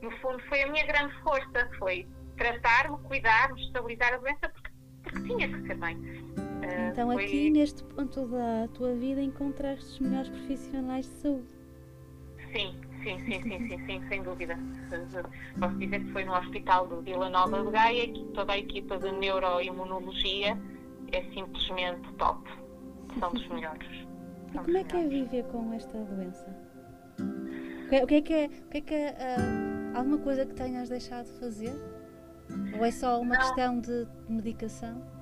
[0.00, 1.68] no fundo, foi a minha grande força.
[1.78, 4.75] Foi tratar-me, cuidar-me, estabilizar a doença, porque
[5.22, 5.96] tinha que ser bem.
[5.96, 7.24] Uh, então, foi...
[7.24, 11.56] aqui neste ponto da tua vida, encontraste os melhores profissionais de saúde.
[12.52, 14.58] Sim, sim, sim, sim, sim, sim, sem dúvida.
[15.58, 18.98] Posso dizer que foi no Hospital de Vila Nova de Gaia que toda a equipa
[18.98, 20.58] de neuroimunologia
[21.12, 22.48] é simplesmente top.
[23.18, 23.86] São dos melhores.
[24.52, 26.66] São e como é que é viver com esta doença?
[28.02, 29.16] O que é que é, o que é, que é
[29.94, 31.95] alguma coisa que tenhas deixado de fazer?
[32.78, 33.40] Ou é só uma não.
[33.40, 35.16] questão de medicação?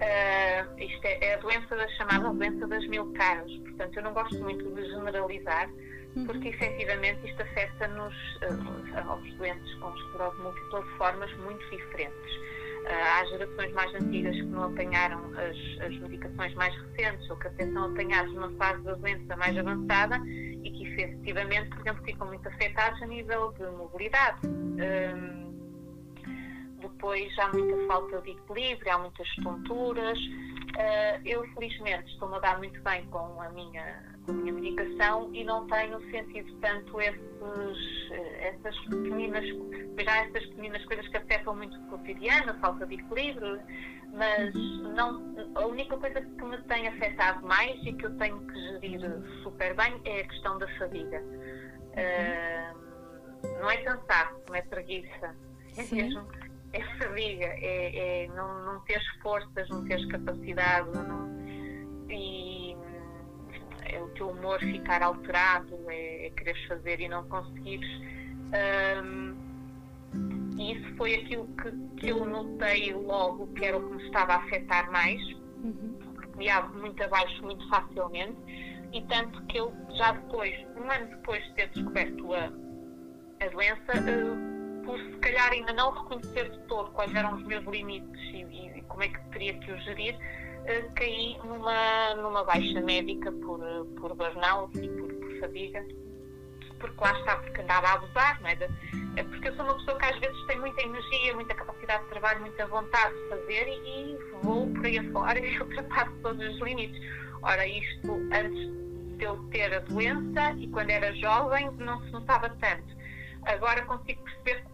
[0.00, 3.52] Uh, isto é, é, a doença da chamada doença das mil caras.
[3.58, 5.68] Portanto, eu não gosto muito de generalizar,
[6.16, 6.24] uhum.
[6.24, 12.34] porque efetivamente isto afeta-nos, uh, aos doentes com esclerose múltipla, de formas muito diferentes.
[12.80, 17.48] Uh, há gerações mais antigas que não apanharam as, as medicações mais recentes ou que
[17.48, 22.26] até são apanhados numa fase da doença mais avançada e que efetivamente, por exemplo, ficam
[22.26, 24.46] muito afetados a nível de mobilidade.
[24.46, 25.49] Uh,
[27.00, 30.18] depois há muita falta de equilíbrio, há muitas tonturas.
[30.18, 35.30] Uh, eu, felizmente, estou-me a dar muito bem com a, minha, com a minha medicação
[35.32, 39.44] e não tenho sentido tanto esses, essas pequeninas,
[39.98, 43.60] já essas pequeninas coisas que afetam muito o cotidiano, a falta de equilíbrio,
[44.12, 44.54] mas
[44.94, 49.00] não, a única coisa que me tem afetado mais e que eu tenho que gerir
[49.42, 51.22] super bem é a questão da fadiga.
[51.90, 52.90] Uh,
[53.58, 55.34] não é cansaço, não é preguiça,
[55.76, 55.96] é Sim.
[55.96, 61.30] mesmo é fadiga, é, é não, não teres forças, não teres capacidade não,
[62.08, 62.76] e
[63.84, 67.90] é o teu humor ficar alterado, é, é quereres fazer e não conseguires.
[69.02, 69.50] Um,
[70.58, 74.34] e isso foi aquilo que, que eu notei logo que era o que me estava
[74.34, 75.20] a afetar mais,
[75.62, 75.96] uhum.
[76.14, 78.36] porque me abre muito abaixo muito facilmente,
[78.92, 82.46] e tanto que eu já depois, um ano depois de ter descoberto a,
[83.44, 84.49] a doença, uh,
[84.84, 88.42] por se calhar ainda não reconhecer de todo quais eram os meus limites e,
[88.78, 93.60] e como é que teria que os gerir, uh, caí numa, numa baixa médica por,
[94.00, 95.84] por burnout e por, por fadiga
[96.80, 98.58] porque lá está, porque andava a abusar, não é?
[99.16, 99.22] é?
[99.22, 102.40] Porque eu sou uma pessoa que às vezes tem muita energia, muita capacidade de trabalho,
[102.40, 107.00] muita vontade de fazer e, e vou por aí afora e ultrapasso todos os limites.
[107.42, 112.48] Ora, isto antes de eu ter a doença e quando era jovem não se notava
[112.60, 112.99] tanto.
[113.46, 114.64] Agora consigo perceber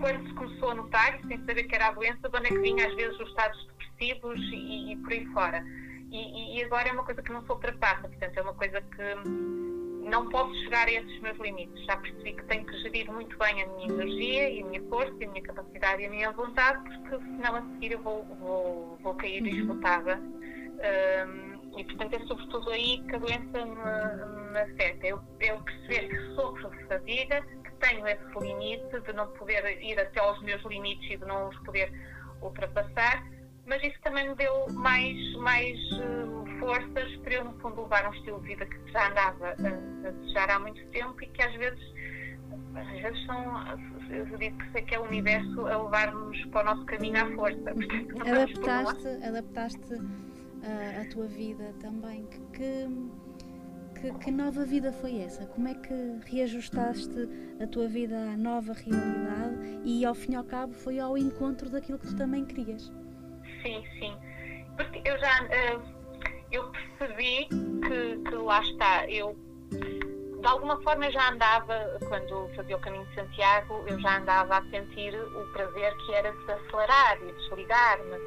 [0.00, 2.58] quando se começou a notar, sem saber que era a doença, de onde é que
[2.58, 5.64] vinha às vezes os estados depressivos e, e por aí fora.
[6.10, 9.28] E, e, agora é uma coisa que não se ultrapassa, portanto, é uma coisa que
[10.08, 11.84] não posso chegar a esses meus limites.
[11.86, 15.14] Já percebi que tenho que gerir muito bem a minha energia e a minha força
[15.18, 18.98] e a minha capacidade e a minha vontade, porque senão a seguir eu vou, vou,
[19.02, 19.48] vou cair uhum.
[19.48, 20.16] esgotada.
[20.16, 25.06] Um, e portanto é sobretudo aí que a doença me, me afeta.
[25.06, 30.20] Eu, eu perceber que sofro de fadiga, tenho esse limite de não poder ir até
[30.20, 31.92] aos meus limites e de não os poder
[32.42, 33.24] ultrapassar,
[33.66, 38.12] mas isso também me deu mais, mais uh, forças para eu, no fundo, levar um
[38.12, 41.54] estilo de vida que já andava a, a desejar há muito tempo e que às
[41.54, 41.80] vezes,
[42.74, 43.78] às vezes são,
[44.10, 47.34] eu digo que sei que é o universo a levar-nos para o nosso caminho à
[47.34, 47.70] força.
[48.20, 52.26] adaptaste, adaptaste uh, a tua vida também.
[52.26, 52.88] Que, que,
[53.94, 55.46] que, nova vida foi essa?
[55.46, 55.94] Como é que
[56.26, 57.28] reajustaste
[57.62, 61.70] a tua vida à nova realidade e ao fim e ao cabo foi ao encontro
[61.70, 62.92] daquilo que tu também querias?
[63.62, 64.14] Sim, sim.
[64.76, 65.82] Porque eu já uh,
[66.50, 69.36] eu percebi que, que lá está, eu
[70.44, 74.62] de alguma forma já andava, quando fazia o caminho de Santiago, eu já andava a
[74.64, 78.18] sentir o prazer que era de acelerar e desligar-me,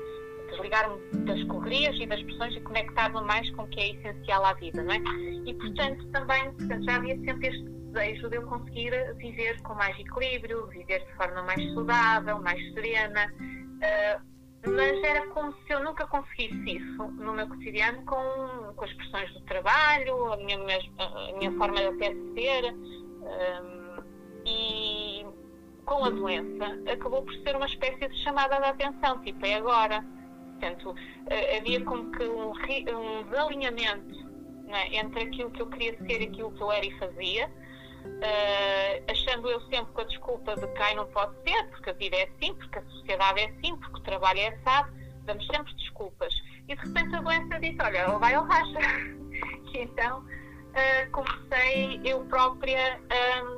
[0.47, 4.53] desligar-me das correrias e das pressões e conectar-me mais com o que é essencial à
[4.53, 4.99] vida, não é?
[5.45, 9.97] E portanto também portanto, já havia sempre este desejo de eu conseguir viver com mais
[9.99, 13.31] equilíbrio, viver de forma mais saudável, mais serena.
[13.41, 18.93] Uh, mas era como se eu nunca conseguisse isso no meu cotidiano com, com as
[18.93, 24.03] pressões do trabalho, a minha, a minha forma de até ser um,
[24.45, 25.25] e
[25.85, 30.03] com a doença acabou por ser uma espécie de chamada de atenção, tipo, é agora.
[30.59, 30.95] Portanto,
[31.57, 34.27] havia como que um, um desalinhamento
[34.65, 37.49] né, entre aquilo que eu queria ser e aquilo que eu era e fazia
[38.07, 42.15] Uh, achando eu sempre com a desculpa de que não pode ser, porque a vida
[42.15, 44.91] é assim, porque a sociedade é assim, porque o trabalho é assado,
[45.23, 46.33] damos sempre desculpas.
[46.67, 48.79] E de repente a doença disse: Olha, ou vai ou racha.
[49.71, 53.56] e então uh, comecei eu própria uh,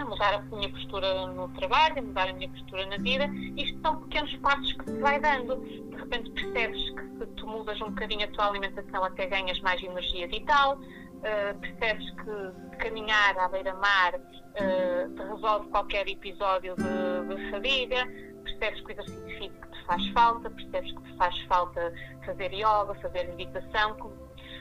[0.00, 3.28] a mudar a minha postura no trabalho, a mudar a minha postura na vida.
[3.56, 5.56] Isto são pequenos passos que se vai dando.
[5.56, 9.82] De repente percebes que se tu mudas um bocadinho a tua alimentação, até ganhas mais
[9.82, 10.78] energia vital
[11.18, 18.06] uh, percebes que caminhar à beira-mar uh, resolve qualquer episódio de, de fadiga,
[18.44, 21.92] percebes que o exercício físico te faz falta, percebes que te faz falta
[22.24, 23.96] fazer yoga, fazer meditação.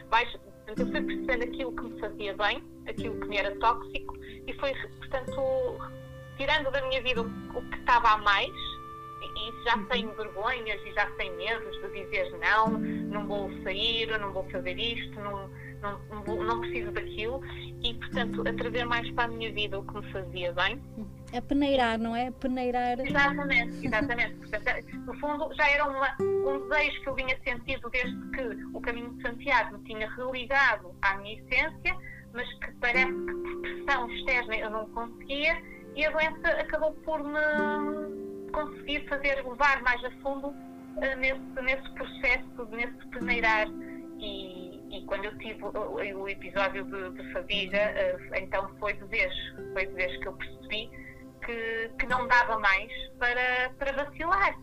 [0.09, 4.17] Vais, portanto, eu fui percebendo aquilo que me fazia bem, aquilo que me era tóxico
[4.45, 5.79] e foi, portanto,
[6.37, 8.53] tirando da minha vida o, que estava a mais
[9.35, 10.13] e já sem uhum.
[10.13, 15.19] vergonhas e já sem medos de dizer não, não vou sair, não vou fazer isto,
[15.19, 15.49] não
[15.81, 17.41] não, não preciso daquilo
[17.83, 20.81] e, portanto, a trazer mais para a minha vida o que me fazia bem.
[21.33, 22.31] É peneirar, não é?
[22.31, 22.99] Peneirar.
[22.99, 24.35] Exatamente, exatamente.
[24.35, 28.41] Portanto, no fundo, já era uma, um desejo que eu vinha sentindo desde que
[28.73, 31.95] o caminho de Santiago me tinha religado à minha essência,
[32.33, 35.61] mas que parece que por pressão externa eu não conseguia
[35.95, 41.89] e a doença acabou por me conseguir fazer levar mais a fundo uh, nesse, nesse
[41.93, 43.67] processo, nesse peneirar
[44.19, 49.33] e e quando eu tive o, episódio de, de fadiga, uh, então foi de vez,
[49.73, 50.89] foi de vez que eu percebi
[51.47, 54.59] que, que não dava mais para, para vacilar.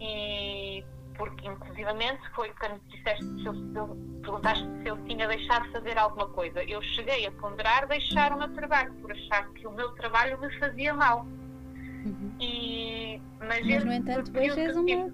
[0.00, 0.82] E
[1.18, 3.88] porque inclusivamente foi quando disseste se eu, se eu,
[4.22, 6.62] perguntaste se eu tinha deixado de fazer alguma coisa.
[6.62, 10.58] Eu cheguei a ponderar deixar o meu trabalho, por achar que o meu trabalho me
[10.58, 11.26] fazia mal.
[12.06, 12.32] Uhum.
[12.40, 15.12] E, mas, mas no entanto, hoje és uma.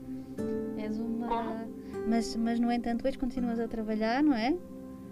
[0.81, 1.27] És uma.
[1.27, 1.77] Como?
[2.07, 4.57] Mas, mas, no entanto, depois continuas a trabalhar, não é?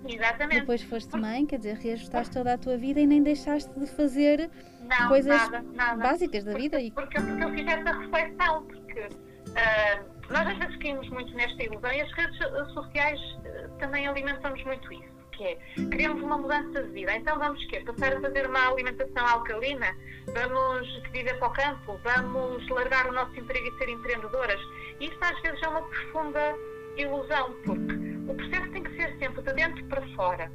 [0.07, 0.61] Exatamente.
[0.61, 4.49] Depois foste mãe, quer dizer, reajustaste toda a tua vida e nem deixaste de fazer
[4.85, 6.03] não, coisas nada, nada.
[6.03, 6.81] básicas da porque, vida.
[6.81, 6.91] E...
[6.91, 11.93] Porque, porque eu fiz essa reflexão, porque uh, nós às vezes caímos muito nesta ilusão
[11.93, 12.39] e as redes
[12.73, 15.15] sociais uh, também alimentam-nos muito isso.
[15.33, 15.59] Que é,
[15.91, 17.81] queremos uma mudança de vida, então vamos quê?
[17.81, 19.87] Passar a fazer uma alimentação alcalina?
[20.33, 22.01] Vamos viver para o campo?
[22.05, 24.61] Vamos largar o nosso emprego e ser empreendedoras?
[25.01, 26.55] Isto às vezes é uma profunda
[26.97, 27.95] ilusão, porque
[28.29, 30.53] o processo tem que ser sempre de dentro para fora,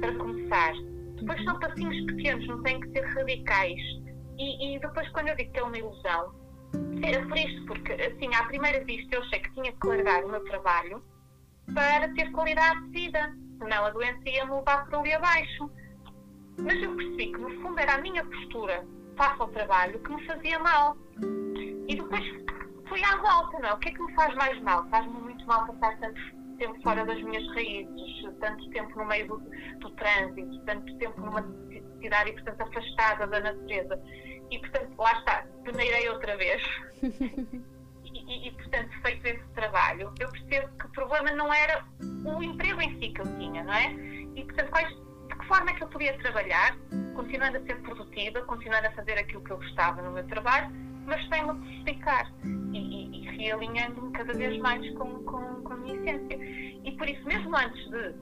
[0.00, 0.74] para começar.
[1.20, 3.80] Depois são passinhos pequenos, não têm que ser radicais.
[4.38, 6.34] E, e depois, quando eu digo que é uma ilusão,
[7.02, 10.44] era por porque assim, à primeira vista eu achei que tinha que largar o meu
[10.44, 11.02] trabalho
[11.74, 15.70] para ter qualidade de vida, senão a doença ia me levar por ali abaixo.
[16.58, 18.84] Mas eu percebi que no fundo era a minha postura
[19.16, 20.96] face ao trabalho que me fazia mal.
[21.88, 22.24] E depois
[22.88, 23.72] fui à volta, não é?
[23.74, 24.88] O que é que me faz mais mal?
[24.88, 26.20] Faz-me muito mal passar tanto
[26.58, 29.38] tempo fora das minhas raízes, tanto tempo no meio do,
[29.78, 31.42] do trânsito, tanto tempo numa
[32.00, 34.00] cidade e, portanto, afastada da natureza.
[34.50, 36.62] E, portanto, lá está, peneirei outra vez.
[37.02, 37.62] e,
[38.04, 42.80] e, e, portanto, feito esse trabalho, eu percebo que o problema não era o emprego
[42.80, 43.92] em si que eu tinha, não é?
[44.36, 46.76] E, portanto, quais, de que forma é que eu podia trabalhar,
[47.14, 50.70] continuando a ser produtiva, continuando a fazer aquilo que eu gostava no meu trabalho,
[51.08, 52.30] mas sem me prejudicar
[52.72, 56.38] e, e, e realinhando-me cada vez mais com, com, com a minha essência.
[56.84, 58.14] E por isso, mesmo antes de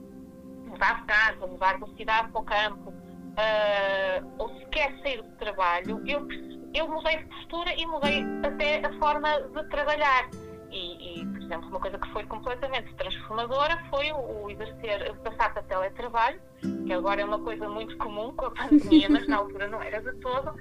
[0.67, 6.01] mudar de casa, mudar de cidade para o campo, uh, ou sequer sair do trabalho,
[6.07, 6.27] eu,
[6.73, 10.29] eu mudei de postura e mudei até a forma de trabalhar.
[10.69, 15.53] E, e, por exemplo, uma coisa que foi completamente transformadora foi o, o exercer, passar
[15.53, 16.41] para teletrabalho,
[16.85, 20.01] que agora é uma coisa muito comum com a pandemia, mas na altura não era
[20.01, 20.53] de todo.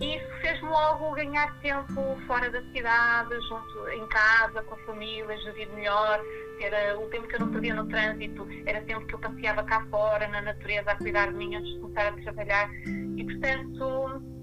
[0.00, 5.36] E isso fez-me logo ganhar tempo fora da cidade, junto em casa, com a família,
[5.38, 6.20] gerir melhor.
[6.60, 9.86] Era o tempo que eu não perdia no trânsito, era tempo que eu passeava cá
[9.90, 12.70] fora, na natureza, a cuidar de mim antes de começar a trabalhar.
[13.16, 14.34] E, portanto,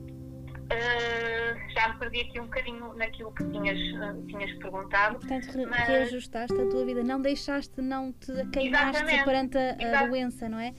[0.72, 5.20] uh, já me perdi aqui um bocadinho naquilo que tinhas, uh, tinhas perguntado.
[5.20, 5.88] Portanto, re mas...
[5.88, 10.74] reajustaste a tua vida, não deixaste, não te queimaste perante a, a doença, não é?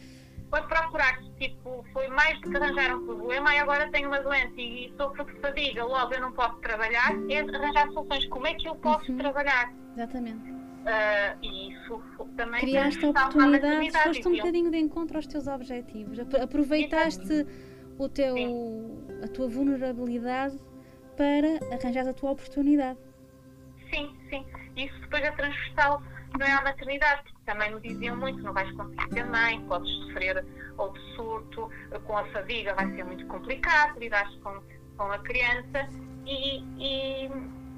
[0.53, 4.53] Foi procurar, tipo, foi mais do que arranjar um problema e agora tenho uma doença
[4.61, 8.27] e sofro de fadiga, logo eu não posso trabalhar, é arranjar soluções.
[8.27, 9.17] Como é que eu posso uhum.
[9.17, 9.73] trabalhar?
[9.95, 10.51] Exatamente.
[10.51, 11.99] Uh, e isso
[12.37, 17.47] também criaste oportunidades, foste um bocadinho de encontro aos teus objetivos, aproveitaste
[17.99, 18.37] o teu,
[19.25, 20.59] a tua vulnerabilidade
[21.17, 22.99] para arranjar a tua oportunidade.
[23.91, 24.45] Sim, sim.
[24.77, 26.03] Isso depois é transversal
[26.39, 30.45] não é a maternidade, também me diziam muito, não vais conseguir ser mãe, podes sofrer
[30.79, 31.71] outro surto,
[32.05, 34.61] com a fadiga vai ser muito complicado, lidar com,
[34.97, 35.89] com a criança
[36.25, 37.31] e, e,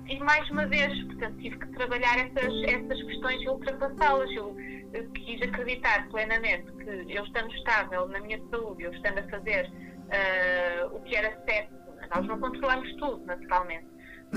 [0.06, 4.30] e, mais uma vez, portanto, tive que trabalhar essas, essas questões e ultrapassá-las.
[4.32, 4.54] Eu,
[4.92, 9.66] eu, quis acreditar plenamente que eu estando estável na minha saúde, eu estando a fazer
[9.66, 11.74] uh, o que era certo,
[12.14, 13.86] nós não controlamos tudo, naturalmente,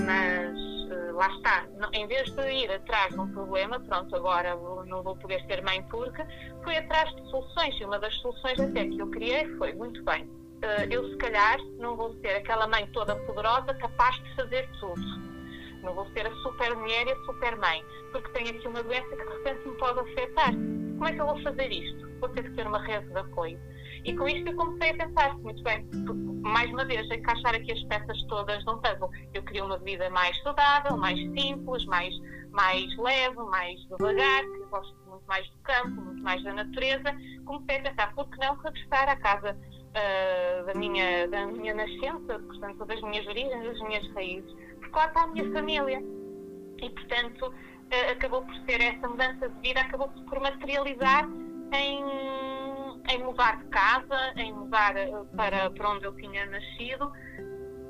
[0.04, 4.54] mas uh, lá está, em vez de ir atrás de um problema, pronto, agora
[4.86, 6.22] não vou poder ser mãe porque,
[6.62, 10.24] fui atrás de soluções e uma das soluções até que eu criei foi, muito bem,
[10.24, 15.28] uh, eu se calhar não vou ser aquela mãe toda poderosa capaz de fazer tudo.
[15.82, 19.08] Não vou ser a super mulher e a super mãe, porque tenho aqui uma doença
[19.08, 20.52] que de repente me pode afetar.
[20.52, 22.08] Como é que eu vou fazer isto?
[22.18, 23.60] Vou ter que ter uma rede de apoio.
[24.04, 25.86] E com isto eu comecei a pensar, muito bem,
[26.42, 29.10] mais uma vez, encaixar aqui as peças todas num puzzle.
[29.34, 32.14] Eu queria uma vida mais saudável, mais simples, mais,
[32.50, 37.16] mais leve, mais devagar, que gosto muito mais do campo, muito mais da natureza.
[37.44, 42.38] Comecei a pensar, por que não regressar à casa uh, da, minha, da minha nascença,
[42.38, 46.02] portanto, das minhas origens, das minhas raízes, porque lá está a minha família.
[46.80, 51.28] E, portanto, uh, acabou por ser essa mudança de vida, acabou por materializar
[51.72, 52.67] em
[53.08, 57.10] em mudar de casa, em mudar eh, para, para onde eu tinha nascido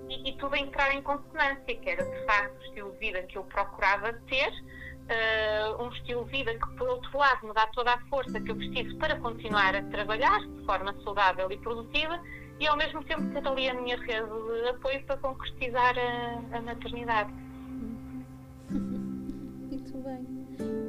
[0.08, 3.22] e, e tudo a entrar em consonância, que era de facto o estilo de vida
[3.24, 7.66] que eu procurava ter, uh, um estilo de vida que, por outro lado, me dá
[7.68, 12.20] toda a força que eu preciso para continuar a trabalhar de forma saudável e produtiva
[12.60, 16.62] e, ao mesmo tempo, ter ali a minha rede de apoio para concretizar a, a
[16.62, 17.32] maternidade.
[18.70, 20.26] Muito bem.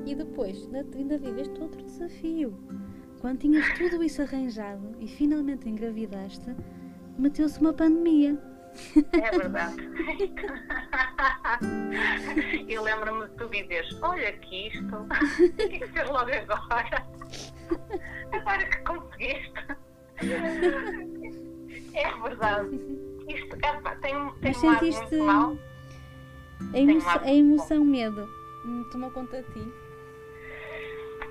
[0.06, 2.58] E depois, ainda viveste outro desafio
[3.20, 6.56] quando tinhas tudo isso arranjado e finalmente engravidaste,
[7.18, 8.38] meteu-se uma pandemia.
[9.14, 9.76] É verdade.
[12.70, 15.08] Eu lembro-me de tu dizeres: Olha que isto,
[15.58, 17.04] tem que ser logo agora.
[18.32, 19.54] Agora que conseguiste.
[21.94, 22.80] É verdade.
[23.28, 25.58] Isto, é, tem, tem Mas sentiste mal.
[26.74, 28.28] A, emo um a emoção, medo,
[28.92, 29.72] tomou conta de ti?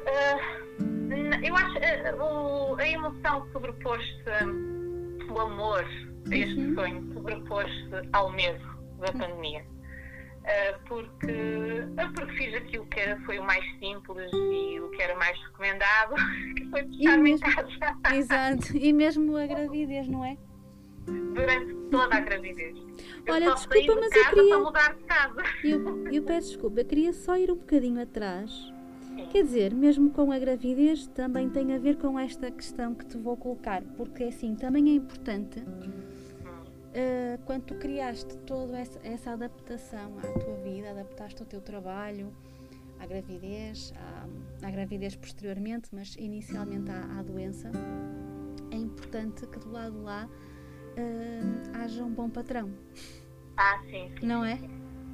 [0.08, 0.57] Uh,
[1.42, 4.22] eu acho uh, a emoção sobrepôs-se,
[5.30, 5.84] o amor
[6.30, 6.74] a este uhum.
[6.74, 8.64] sonho sobrepôs-se ao medo
[8.98, 9.18] da uhum.
[9.18, 9.64] pandemia.
[10.42, 11.26] Uh, porque,
[12.14, 16.14] porque fiz aquilo que era, foi o mais simples e o que era mais recomendado,
[16.56, 17.68] que foi fechar-me em casa.
[18.14, 20.36] Exato, e mesmo a gravidez, não é?
[21.06, 22.76] Durante toda a gravidez.
[23.26, 24.54] Eu Olha, desculpa, mas eu queria.
[25.64, 28.50] Eu, eu peço desculpa, eu queria só ir um bocadinho atrás
[29.26, 33.18] Quer dizer, mesmo com a gravidez, também tem a ver com esta questão que te
[33.18, 35.62] vou colocar, porque assim também é importante
[36.98, 42.32] uh, quando tu criaste toda essa, essa, adaptação à tua vida, adaptaste o teu trabalho
[42.98, 47.70] à gravidez, à, à gravidez posteriormente, mas inicialmente à, à, doença,
[48.70, 52.70] é importante que do lado lá uh, haja um bom patrão.
[53.56, 54.10] Ah, sim.
[54.18, 54.58] sim Não é?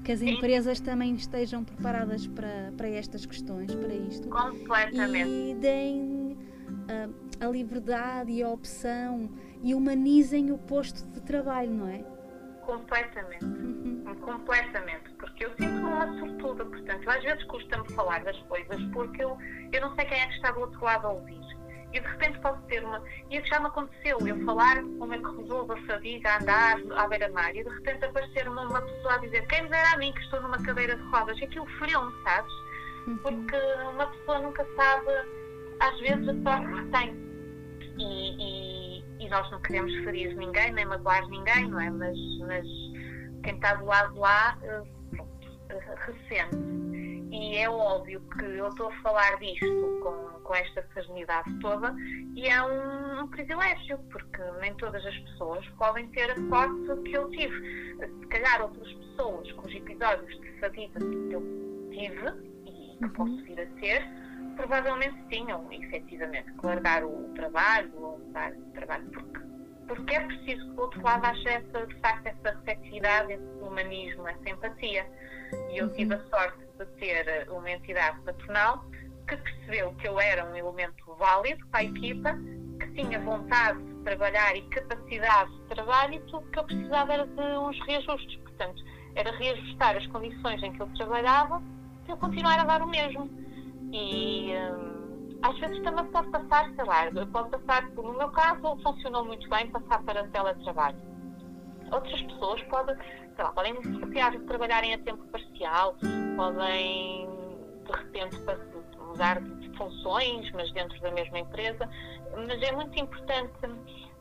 [0.04, 4.28] Que as empresas também estejam preparadas para, para estas questões, para isto.
[4.28, 5.30] Completamente.
[5.30, 6.36] E deem
[6.68, 9.30] uh, a liberdade e a opção
[9.62, 12.04] e humanizem o posto de trabalho, não é?
[12.66, 13.44] Completamente.
[13.44, 14.04] Uhum.
[14.20, 15.10] Completamente.
[15.18, 19.36] Porque eu sinto-me uma sortuda, portanto, às vezes custa-me falar das coisas porque eu,
[19.72, 21.43] eu não sei quem é que está do outro lado a ouvir.
[21.94, 23.00] E de repente posso ter uma.
[23.30, 26.76] E isso já me aconteceu, eu falar como é que resolvo a fadiga, a andar
[26.96, 29.96] à beira-mar, e de repente aparecer uma, uma pessoa a dizer: quem me dera a
[29.98, 31.40] mim que estou numa cadeira de rodas?
[31.40, 32.52] É aquilo feriu-me, sabes?
[33.06, 33.16] Uhum.
[33.18, 33.56] Porque
[33.92, 35.06] uma pessoa nunca sabe,
[35.78, 37.24] às vezes, a sorte que tem.
[37.96, 41.90] E, e, e, nós não queremos ferir ninguém, nem magoar ninguém, não é?
[41.90, 42.66] Mas, mas
[43.44, 44.82] quem está do lado lá, eh,
[45.12, 45.48] pronto,
[46.06, 46.93] ressente.
[47.34, 51.92] E é óbvio que eu estou a falar disto com, com esta serenidade toda
[52.36, 57.12] e é um, um, privilégio, porque nem todas as pessoas podem ter a sorte que
[57.12, 57.96] eu tive.
[58.20, 61.42] Se calhar outras pessoas com os episódios de fadiga que eu
[61.90, 62.28] tive
[62.66, 63.10] e que uhum.
[63.10, 64.04] posso vir a ter,
[64.54, 69.40] provavelmente tinham efetivamente que largar o trabalho ou mudar de trabalho, porque,
[69.86, 74.28] porque é preciso que do outro lado haja essa, de facto essa receptividade, esse humanismo,
[74.28, 75.06] essa empatia.
[75.70, 76.28] E eu tive a uhum.
[76.28, 78.84] sorte de ter uma entidade patronal
[79.28, 82.36] que percebeu que eu era um elemento válido para a equipa,
[82.80, 87.26] que tinha vontade de trabalhar e capacidade de trabalho e tudo que eu precisava era
[87.26, 88.36] de uns reajustes.
[88.42, 88.82] Portanto,
[89.14, 91.62] era reajustar as condições em que eu trabalhava
[92.04, 93.30] para eu continuar a dar o mesmo.
[93.92, 94.93] E hum,
[95.44, 99.70] às vezes também pode passar, sei lá, pode passar, no meu caso, funcionou muito bem
[99.70, 100.96] passar para teletrabalho.
[101.92, 102.96] Outras pessoas podem
[103.36, 105.96] sei lá, podem desafiar de trabalharem a tempo parcial,
[106.36, 107.28] podem
[107.84, 108.36] de repente
[108.98, 111.88] mudar de funções, mas dentro da mesma empresa.
[112.46, 113.52] Mas é muito importante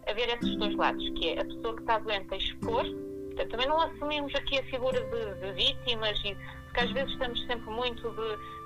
[0.07, 3.67] haver esses dois lados, que é a pessoa que está doente a expor, portanto, também
[3.67, 8.01] não assumimos aqui a figura de, de vítimas e porque às vezes estamos sempre muito
[8.01, 8.21] de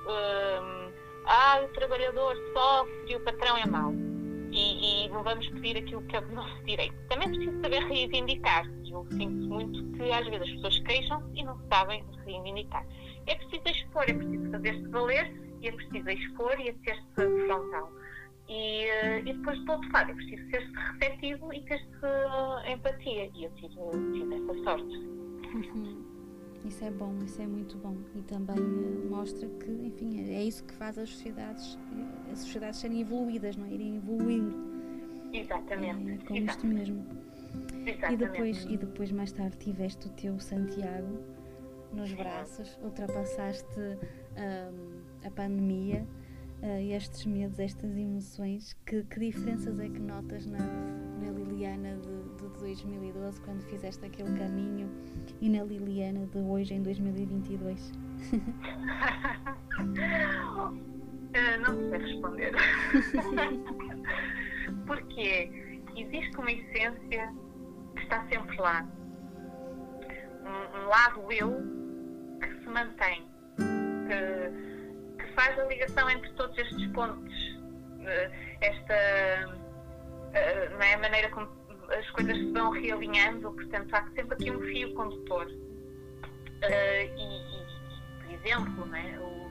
[0.09, 0.91] um,
[1.27, 3.93] ah, o trabalhador sofre o patrão é mau
[4.51, 6.95] e, e, não vamos pedir aquilo que é do nosso direito.
[7.09, 8.65] Também é preciso saber reivindicar.
[8.85, 12.85] Eu sinto muito que às vezes as pessoas queixam e não sabem reivindicar.
[13.25, 17.91] É preciso expor, é preciso fazer-se valer e é preciso expor e é ser-se frontal.
[18.47, 23.29] E, eh, e, depois, do outro lado, é preciso ser-se receptivo e ter-se uh, empatia.
[23.35, 23.75] E eu tive,
[24.13, 24.97] tive essa sorte.
[25.53, 26.06] Uhum.
[26.67, 27.95] Isso é bom, isso é muito bom.
[28.15, 31.77] E também uh, mostra que, enfim, é isso que faz as sociedades,
[32.31, 33.71] as sociedades serem evoluídas, não é?
[33.71, 34.55] Irem evoluindo.
[35.31, 36.11] Exatamente.
[36.11, 36.49] É, com Exatamente.
[36.49, 37.05] isto mesmo.
[37.85, 38.13] Exatamente.
[38.13, 41.19] E depois, e depois, mais tarde, tiveste o teu Santiago
[41.93, 46.05] nos braços, ultrapassaste um, a pandemia,
[46.61, 48.73] uh, estes medos, estas emoções.
[48.85, 54.37] Que, que diferenças é que notas na, na Liliana de, de 2012, quando fizeste aquele
[54.37, 54.89] caminho,
[55.41, 57.91] e na Liliana de hoje, em 2022?
[61.33, 62.53] Eh, não sei responder.
[64.87, 67.33] Porque existe uma essência
[67.95, 68.85] que está sempre lá.
[70.43, 71.51] Um, um lado eu
[72.39, 73.27] que se mantém,
[74.07, 74.76] que,
[75.37, 77.33] faz a ligação entre todos estes pontos.
[77.99, 81.47] Uh, esta uh, não é, a maneira como
[81.89, 85.45] as coisas se vão realinhando, portanto há sempre aqui um fio condutor.
[85.45, 89.46] Uh, e, e, por exemplo, não é, o,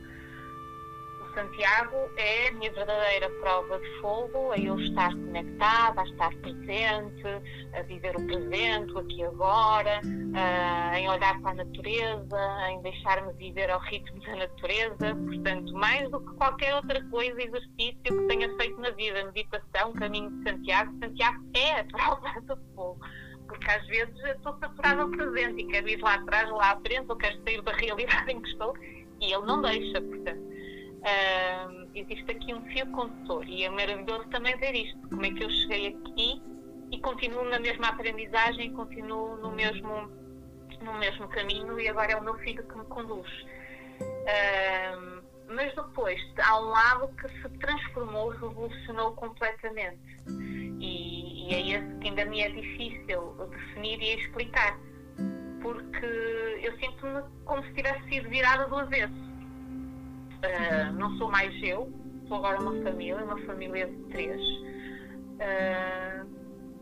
[1.37, 7.27] Santiago é a minha verdadeira prova de fogo, a eu estar conectada, a estar presente,
[7.75, 12.81] a viver o presente, o aqui e agora, uh, em olhar para a natureza, em
[12.81, 15.15] deixar-me viver ao ritmo da natureza.
[15.15, 20.31] Portanto, mais do que qualquer outra coisa, exercício que tenha feito na vida, meditação, caminho
[20.31, 22.99] de Santiago, Santiago é a prova de fogo
[23.47, 27.07] porque às vezes estou saturada ao presente e quero ir lá atrás, lá à frente,
[27.09, 28.77] ou quero sair da realidade em que estou,
[29.21, 30.46] e ele não deixa, portanto
[31.07, 35.45] uh, existe aqui um fio condutor e é maravilhoso também ver isto, como é que
[35.45, 36.43] eu cheguei aqui
[36.91, 40.09] e continuo na mesma aprendizagem, continuo no mesmo,
[40.83, 43.31] no mesmo caminho e agora é o meu filho que me conduz.
[44.01, 50.01] Uh, mas depois há um lado que se transformou, revolucionou completamente.
[50.81, 54.79] E, e é esse que ainda me é difícil definir e explicar.
[55.63, 56.07] Porque
[56.63, 59.26] eu sinto-me como se tivesse sido virada do avesso.
[60.47, 61.93] Uh, não sou mais eu,
[62.29, 64.41] sou agora uma família, uma família de três.
[65.41, 66.27] Uh,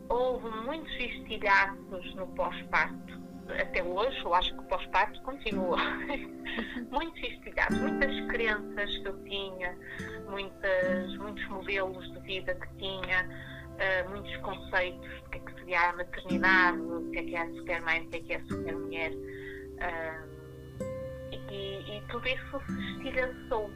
[0.09, 3.15] houve muitos estilhaços no pós-parto.
[3.59, 5.77] Até hoje, eu acho que o pós-parto continua.
[6.91, 9.77] muitos estilhaços, muitas crenças que eu tinha,
[10.29, 13.27] muitas, muitos modelos de vida que tinha,
[13.75, 17.41] uh, muitos conceitos do que é que seria a maternidade, o que é que é
[17.41, 19.11] a super-mãe, o que é que é a super-mulher.
[19.11, 20.34] Uh,
[21.55, 23.71] e, e, tudo isso se estilhaçou.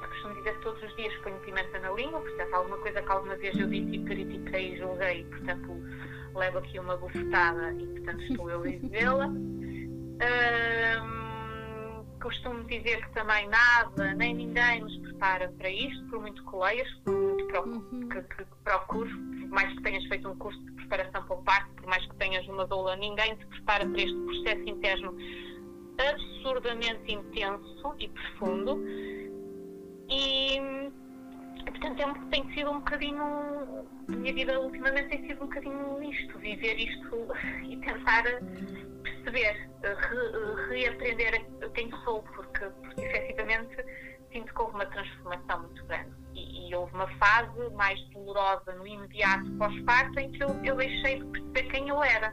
[0.00, 3.36] Costumo dizer que todos os dias ponho pimenta na língua, portanto, alguma coisa que alguma
[3.36, 5.76] vez eu disse e critiquei e julguei, portanto,
[6.34, 9.26] levo aqui uma bufetada e, portanto, estou eu a dizê-la.
[9.28, 11.20] Um,
[12.20, 16.88] costumo dizer que também nada, nem ninguém nos prepara para isto, por muito que leias,
[17.04, 18.08] por muito uhum.
[18.08, 21.42] que, que, que procures, por mais que tenhas feito um curso de preparação para o
[21.42, 25.16] parto, por mais que tenhas uma doula, ninguém te prepara para este processo interno
[26.08, 28.82] absurdamente intenso e profundo.
[30.08, 30.58] E,
[31.64, 33.22] portanto, é, tem sido um bocadinho.
[34.08, 37.28] A minha vida ultimamente tem sido um bocadinho isto, viver isto
[37.68, 38.24] e tentar
[39.02, 43.76] perceber, re, reaprender quem sou, porque, porque efetivamente
[44.32, 46.10] sinto que houve uma transformação muito grande.
[46.34, 51.20] E, e houve uma fase mais dolorosa no imediato pós-parto em que eu, eu deixei
[51.20, 52.32] de perceber quem eu era.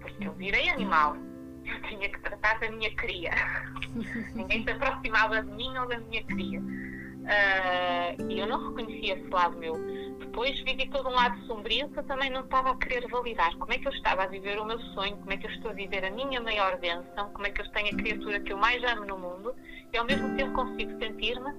[0.00, 1.16] Porque eu virei animal
[1.64, 3.30] eu tinha que tratar da minha cria.
[4.34, 6.60] Ninguém se aproximava de mim ou da minha cria.
[7.22, 9.74] Uh, e eu não reconhecia esse lado meu.
[10.18, 13.56] Depois vivi todo um lado sombrio que eu também não estava a querer validar.
[13.58, 15.16] Como é que eu estava a viver o meu sonho?
[15.18, 17.30] Como é que eu estou a viver a minha maior bênção?
[17.32, 19.54] Como é que eu tenho a criatura que eu mais amo no mundo?
[19.92, 21.52] E ao mesmo tempo consigo sentir-me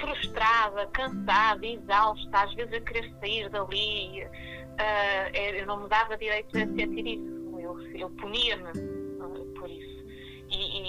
[0.00, 4.24] frustrada, cansada, exausta, às vezes a querer sair dali.
[4.24, 7.58] Uh, eu não me dava direito a sentir isso.
[7.60, 9.05] Eu, eu punia-me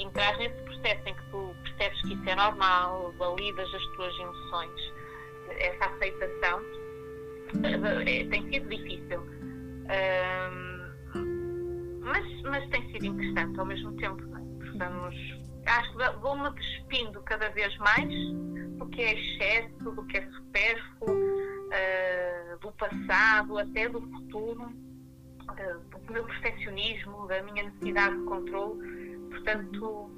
[0.07, 4.93] entrar nesse processo em que tu percebes que isso é normal, validas as tuas emoções,
[5.49, 6.61] essa aceitação,
[8.05, 9.21] é, tem sido difícil.
[9.89, 10.77] Um,
[12.01, 14.21] mas, mas tem sido interessante ao mesmo tempo.
[14.23, 14.77] É?
[14.77, 15.15] Vamos,
[15.65, 18.09] acho que vou-me despindo cada vez mais
[18.77, 24.71] do que é excesso, do que é supérfluo, uh, do passado, até do futuro
[25.55, 28.96] do meu perfeccionismo, da minha necessidade de controle.
[29.29, 30.09] Portanto,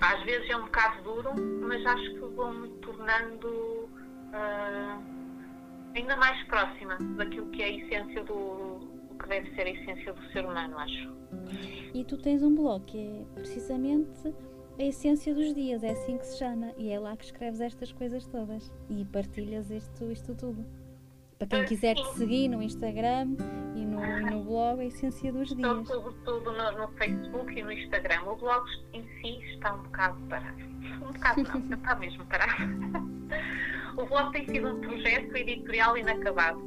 [0.00, 5.02] às vezes é um bocado duro, mas acho que vou-me tornando uh,
[5.94, 10.12] ainda mais próxima daquilo que é a essência do, do que deve ser a essência
[10.12, 11.18] do ser humano, acho.
[11.94, 14.34] E tu tens um blog que é precisamente
[14.78, 17.90] a essência dos dias, é assim que se chama, e é lá que escreves estas
[17.92, 20.64] coisas todas e partilhas isto, isto tudo.
[21.38, 23.36] Para quem quiser te seguir no Instagram
[23.76, 25.78] e no, e no blog, a essência dos dias.
[25.78, 28.22] Estou sobretudo no, no, Facebook e no Instagram.
[28.24, 30.58] O blog em si está um bocado parado.
[30.98, 32.62] Um bocado não, está mesmo parado.
[33.96, 36.60] o blog tem sido um projeto editorial inacabado.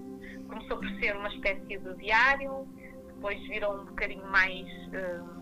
[0.47, 2.65] Começou por ser uma espécie de diário,
[3.07, 4.67] depois virou um bocadinho mais.
[4.87, 5.41] Uh,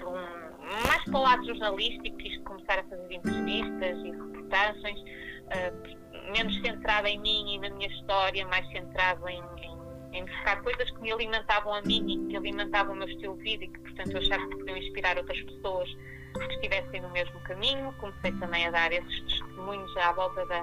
[0.00, 5.00] um, mais para o lado jornalístico, quis começar a fazer entrevistas e reportagens.
[5.00, 10.62] Uh, menos centrada em mim e na minha história, mais centrado em, em, em, buscar
[10.62, 13.68] coisas que me alimentavam a mim e que alimentavam o meu estilo de vida e
[13.68, 15.88] que, portanto, eu achava que podiam inspirar outras pessoas
[16.34, 17.92] que estivessem no mesmo caminho.
[17.98, 20.62] Comecei também a dar esses testemunhos à volta da,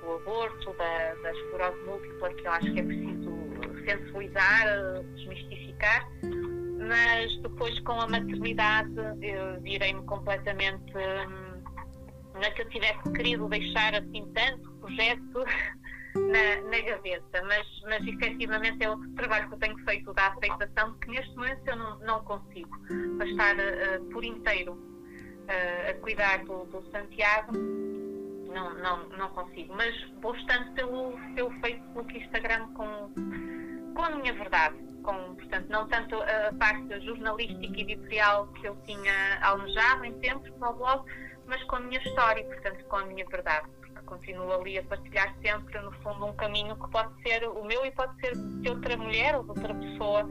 [0.00, 3.42] do aborto, da, da esclerose múltipla, que eu acho que é preciso
[3.84, 4.66] sensibilizar,
[5.14, 6.08] desmistificar.
[6.88, 8.90] Mas depois, com a maternidade,
[9.62, 10.92] virei-me completamente.
[10.96, 11.51] Hum,
[12.34, 15.44] não é que eu tivesse querido deixar assim tanto projeto
[16.14, 20.94] na, na gaveta, mas, mas efetivamente é outro trabalho que eu tenho feito da aceitação,
[20.98, 22.76] que neste momento eu não, não consigo.
[23.24, 29.74] Estar uh, por inteiro uh, a cuidar do, do, Santiago, não, não, não consigo.
[29.74, 33.12] Mas vou estando pelo, pelo Facebook e Instagram com,
[33.94, 34.76] com a minha verdade.
[35.02, 40.48] Com, portanto, não tanto a parte jornalística e editorial que eu tinha almejado em tempos
[40.50, 41.04] para o blog,
[41.52, 43.68] mas com a minha história, portanto, com a minha verdade.
[43.78, 47.84] Porque continuo ali a partilhar sempre, no fundo, um caminho que pode ser o meu
[47.84, 50.26] e pode ser de outra mulher ou de outra pessoa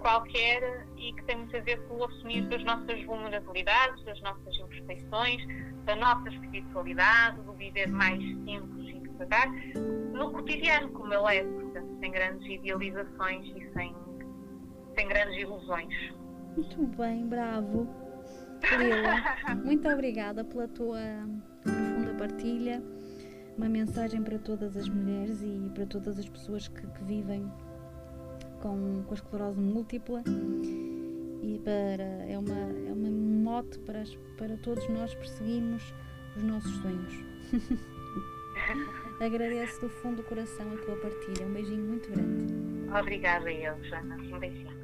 [0.00, 4.56] qualquer e que tem muito a ver com o assumir das nossas vulnerabilidades, das nossas
[4.56, 5.42] imperfeições,
[5.84, 9.48] da nossa espiritualidade, do viver mais simples e devagar,
[10.12, 13.94] no cotidiano, como ele é, portanto, sem grandes idealizações e sem,
[14.96, 16.12] sem grandes ilusões.
[16.56, 18.01] Muito bem, bravo.
[18.78, 21.00] Lila, muito obrigada pela tua
[21.62, 22.82] profunda partilha.
[23.56, 27.50] Uma mensagem para todas as mulheres e para todas as pessoas que, que vivem
[28.60, 30.22] com, com a esclerose múltipla.
[31.42, 32.54] E para, é, uma,
[32.88, 34.04] é uma mote para,
[34.38, 35.94] para todos nós perseguirmos
[36.36, 37.12] os nossos sonhos.
[39.20, 41.46] Agradeço do fundo do coração a tua partilha.
[41.46, 42.54] Um beijinho muito grande.
[42.98, 44.16] Obrigada, eu, Joana.
[44.16, 44.81] Um beijinho.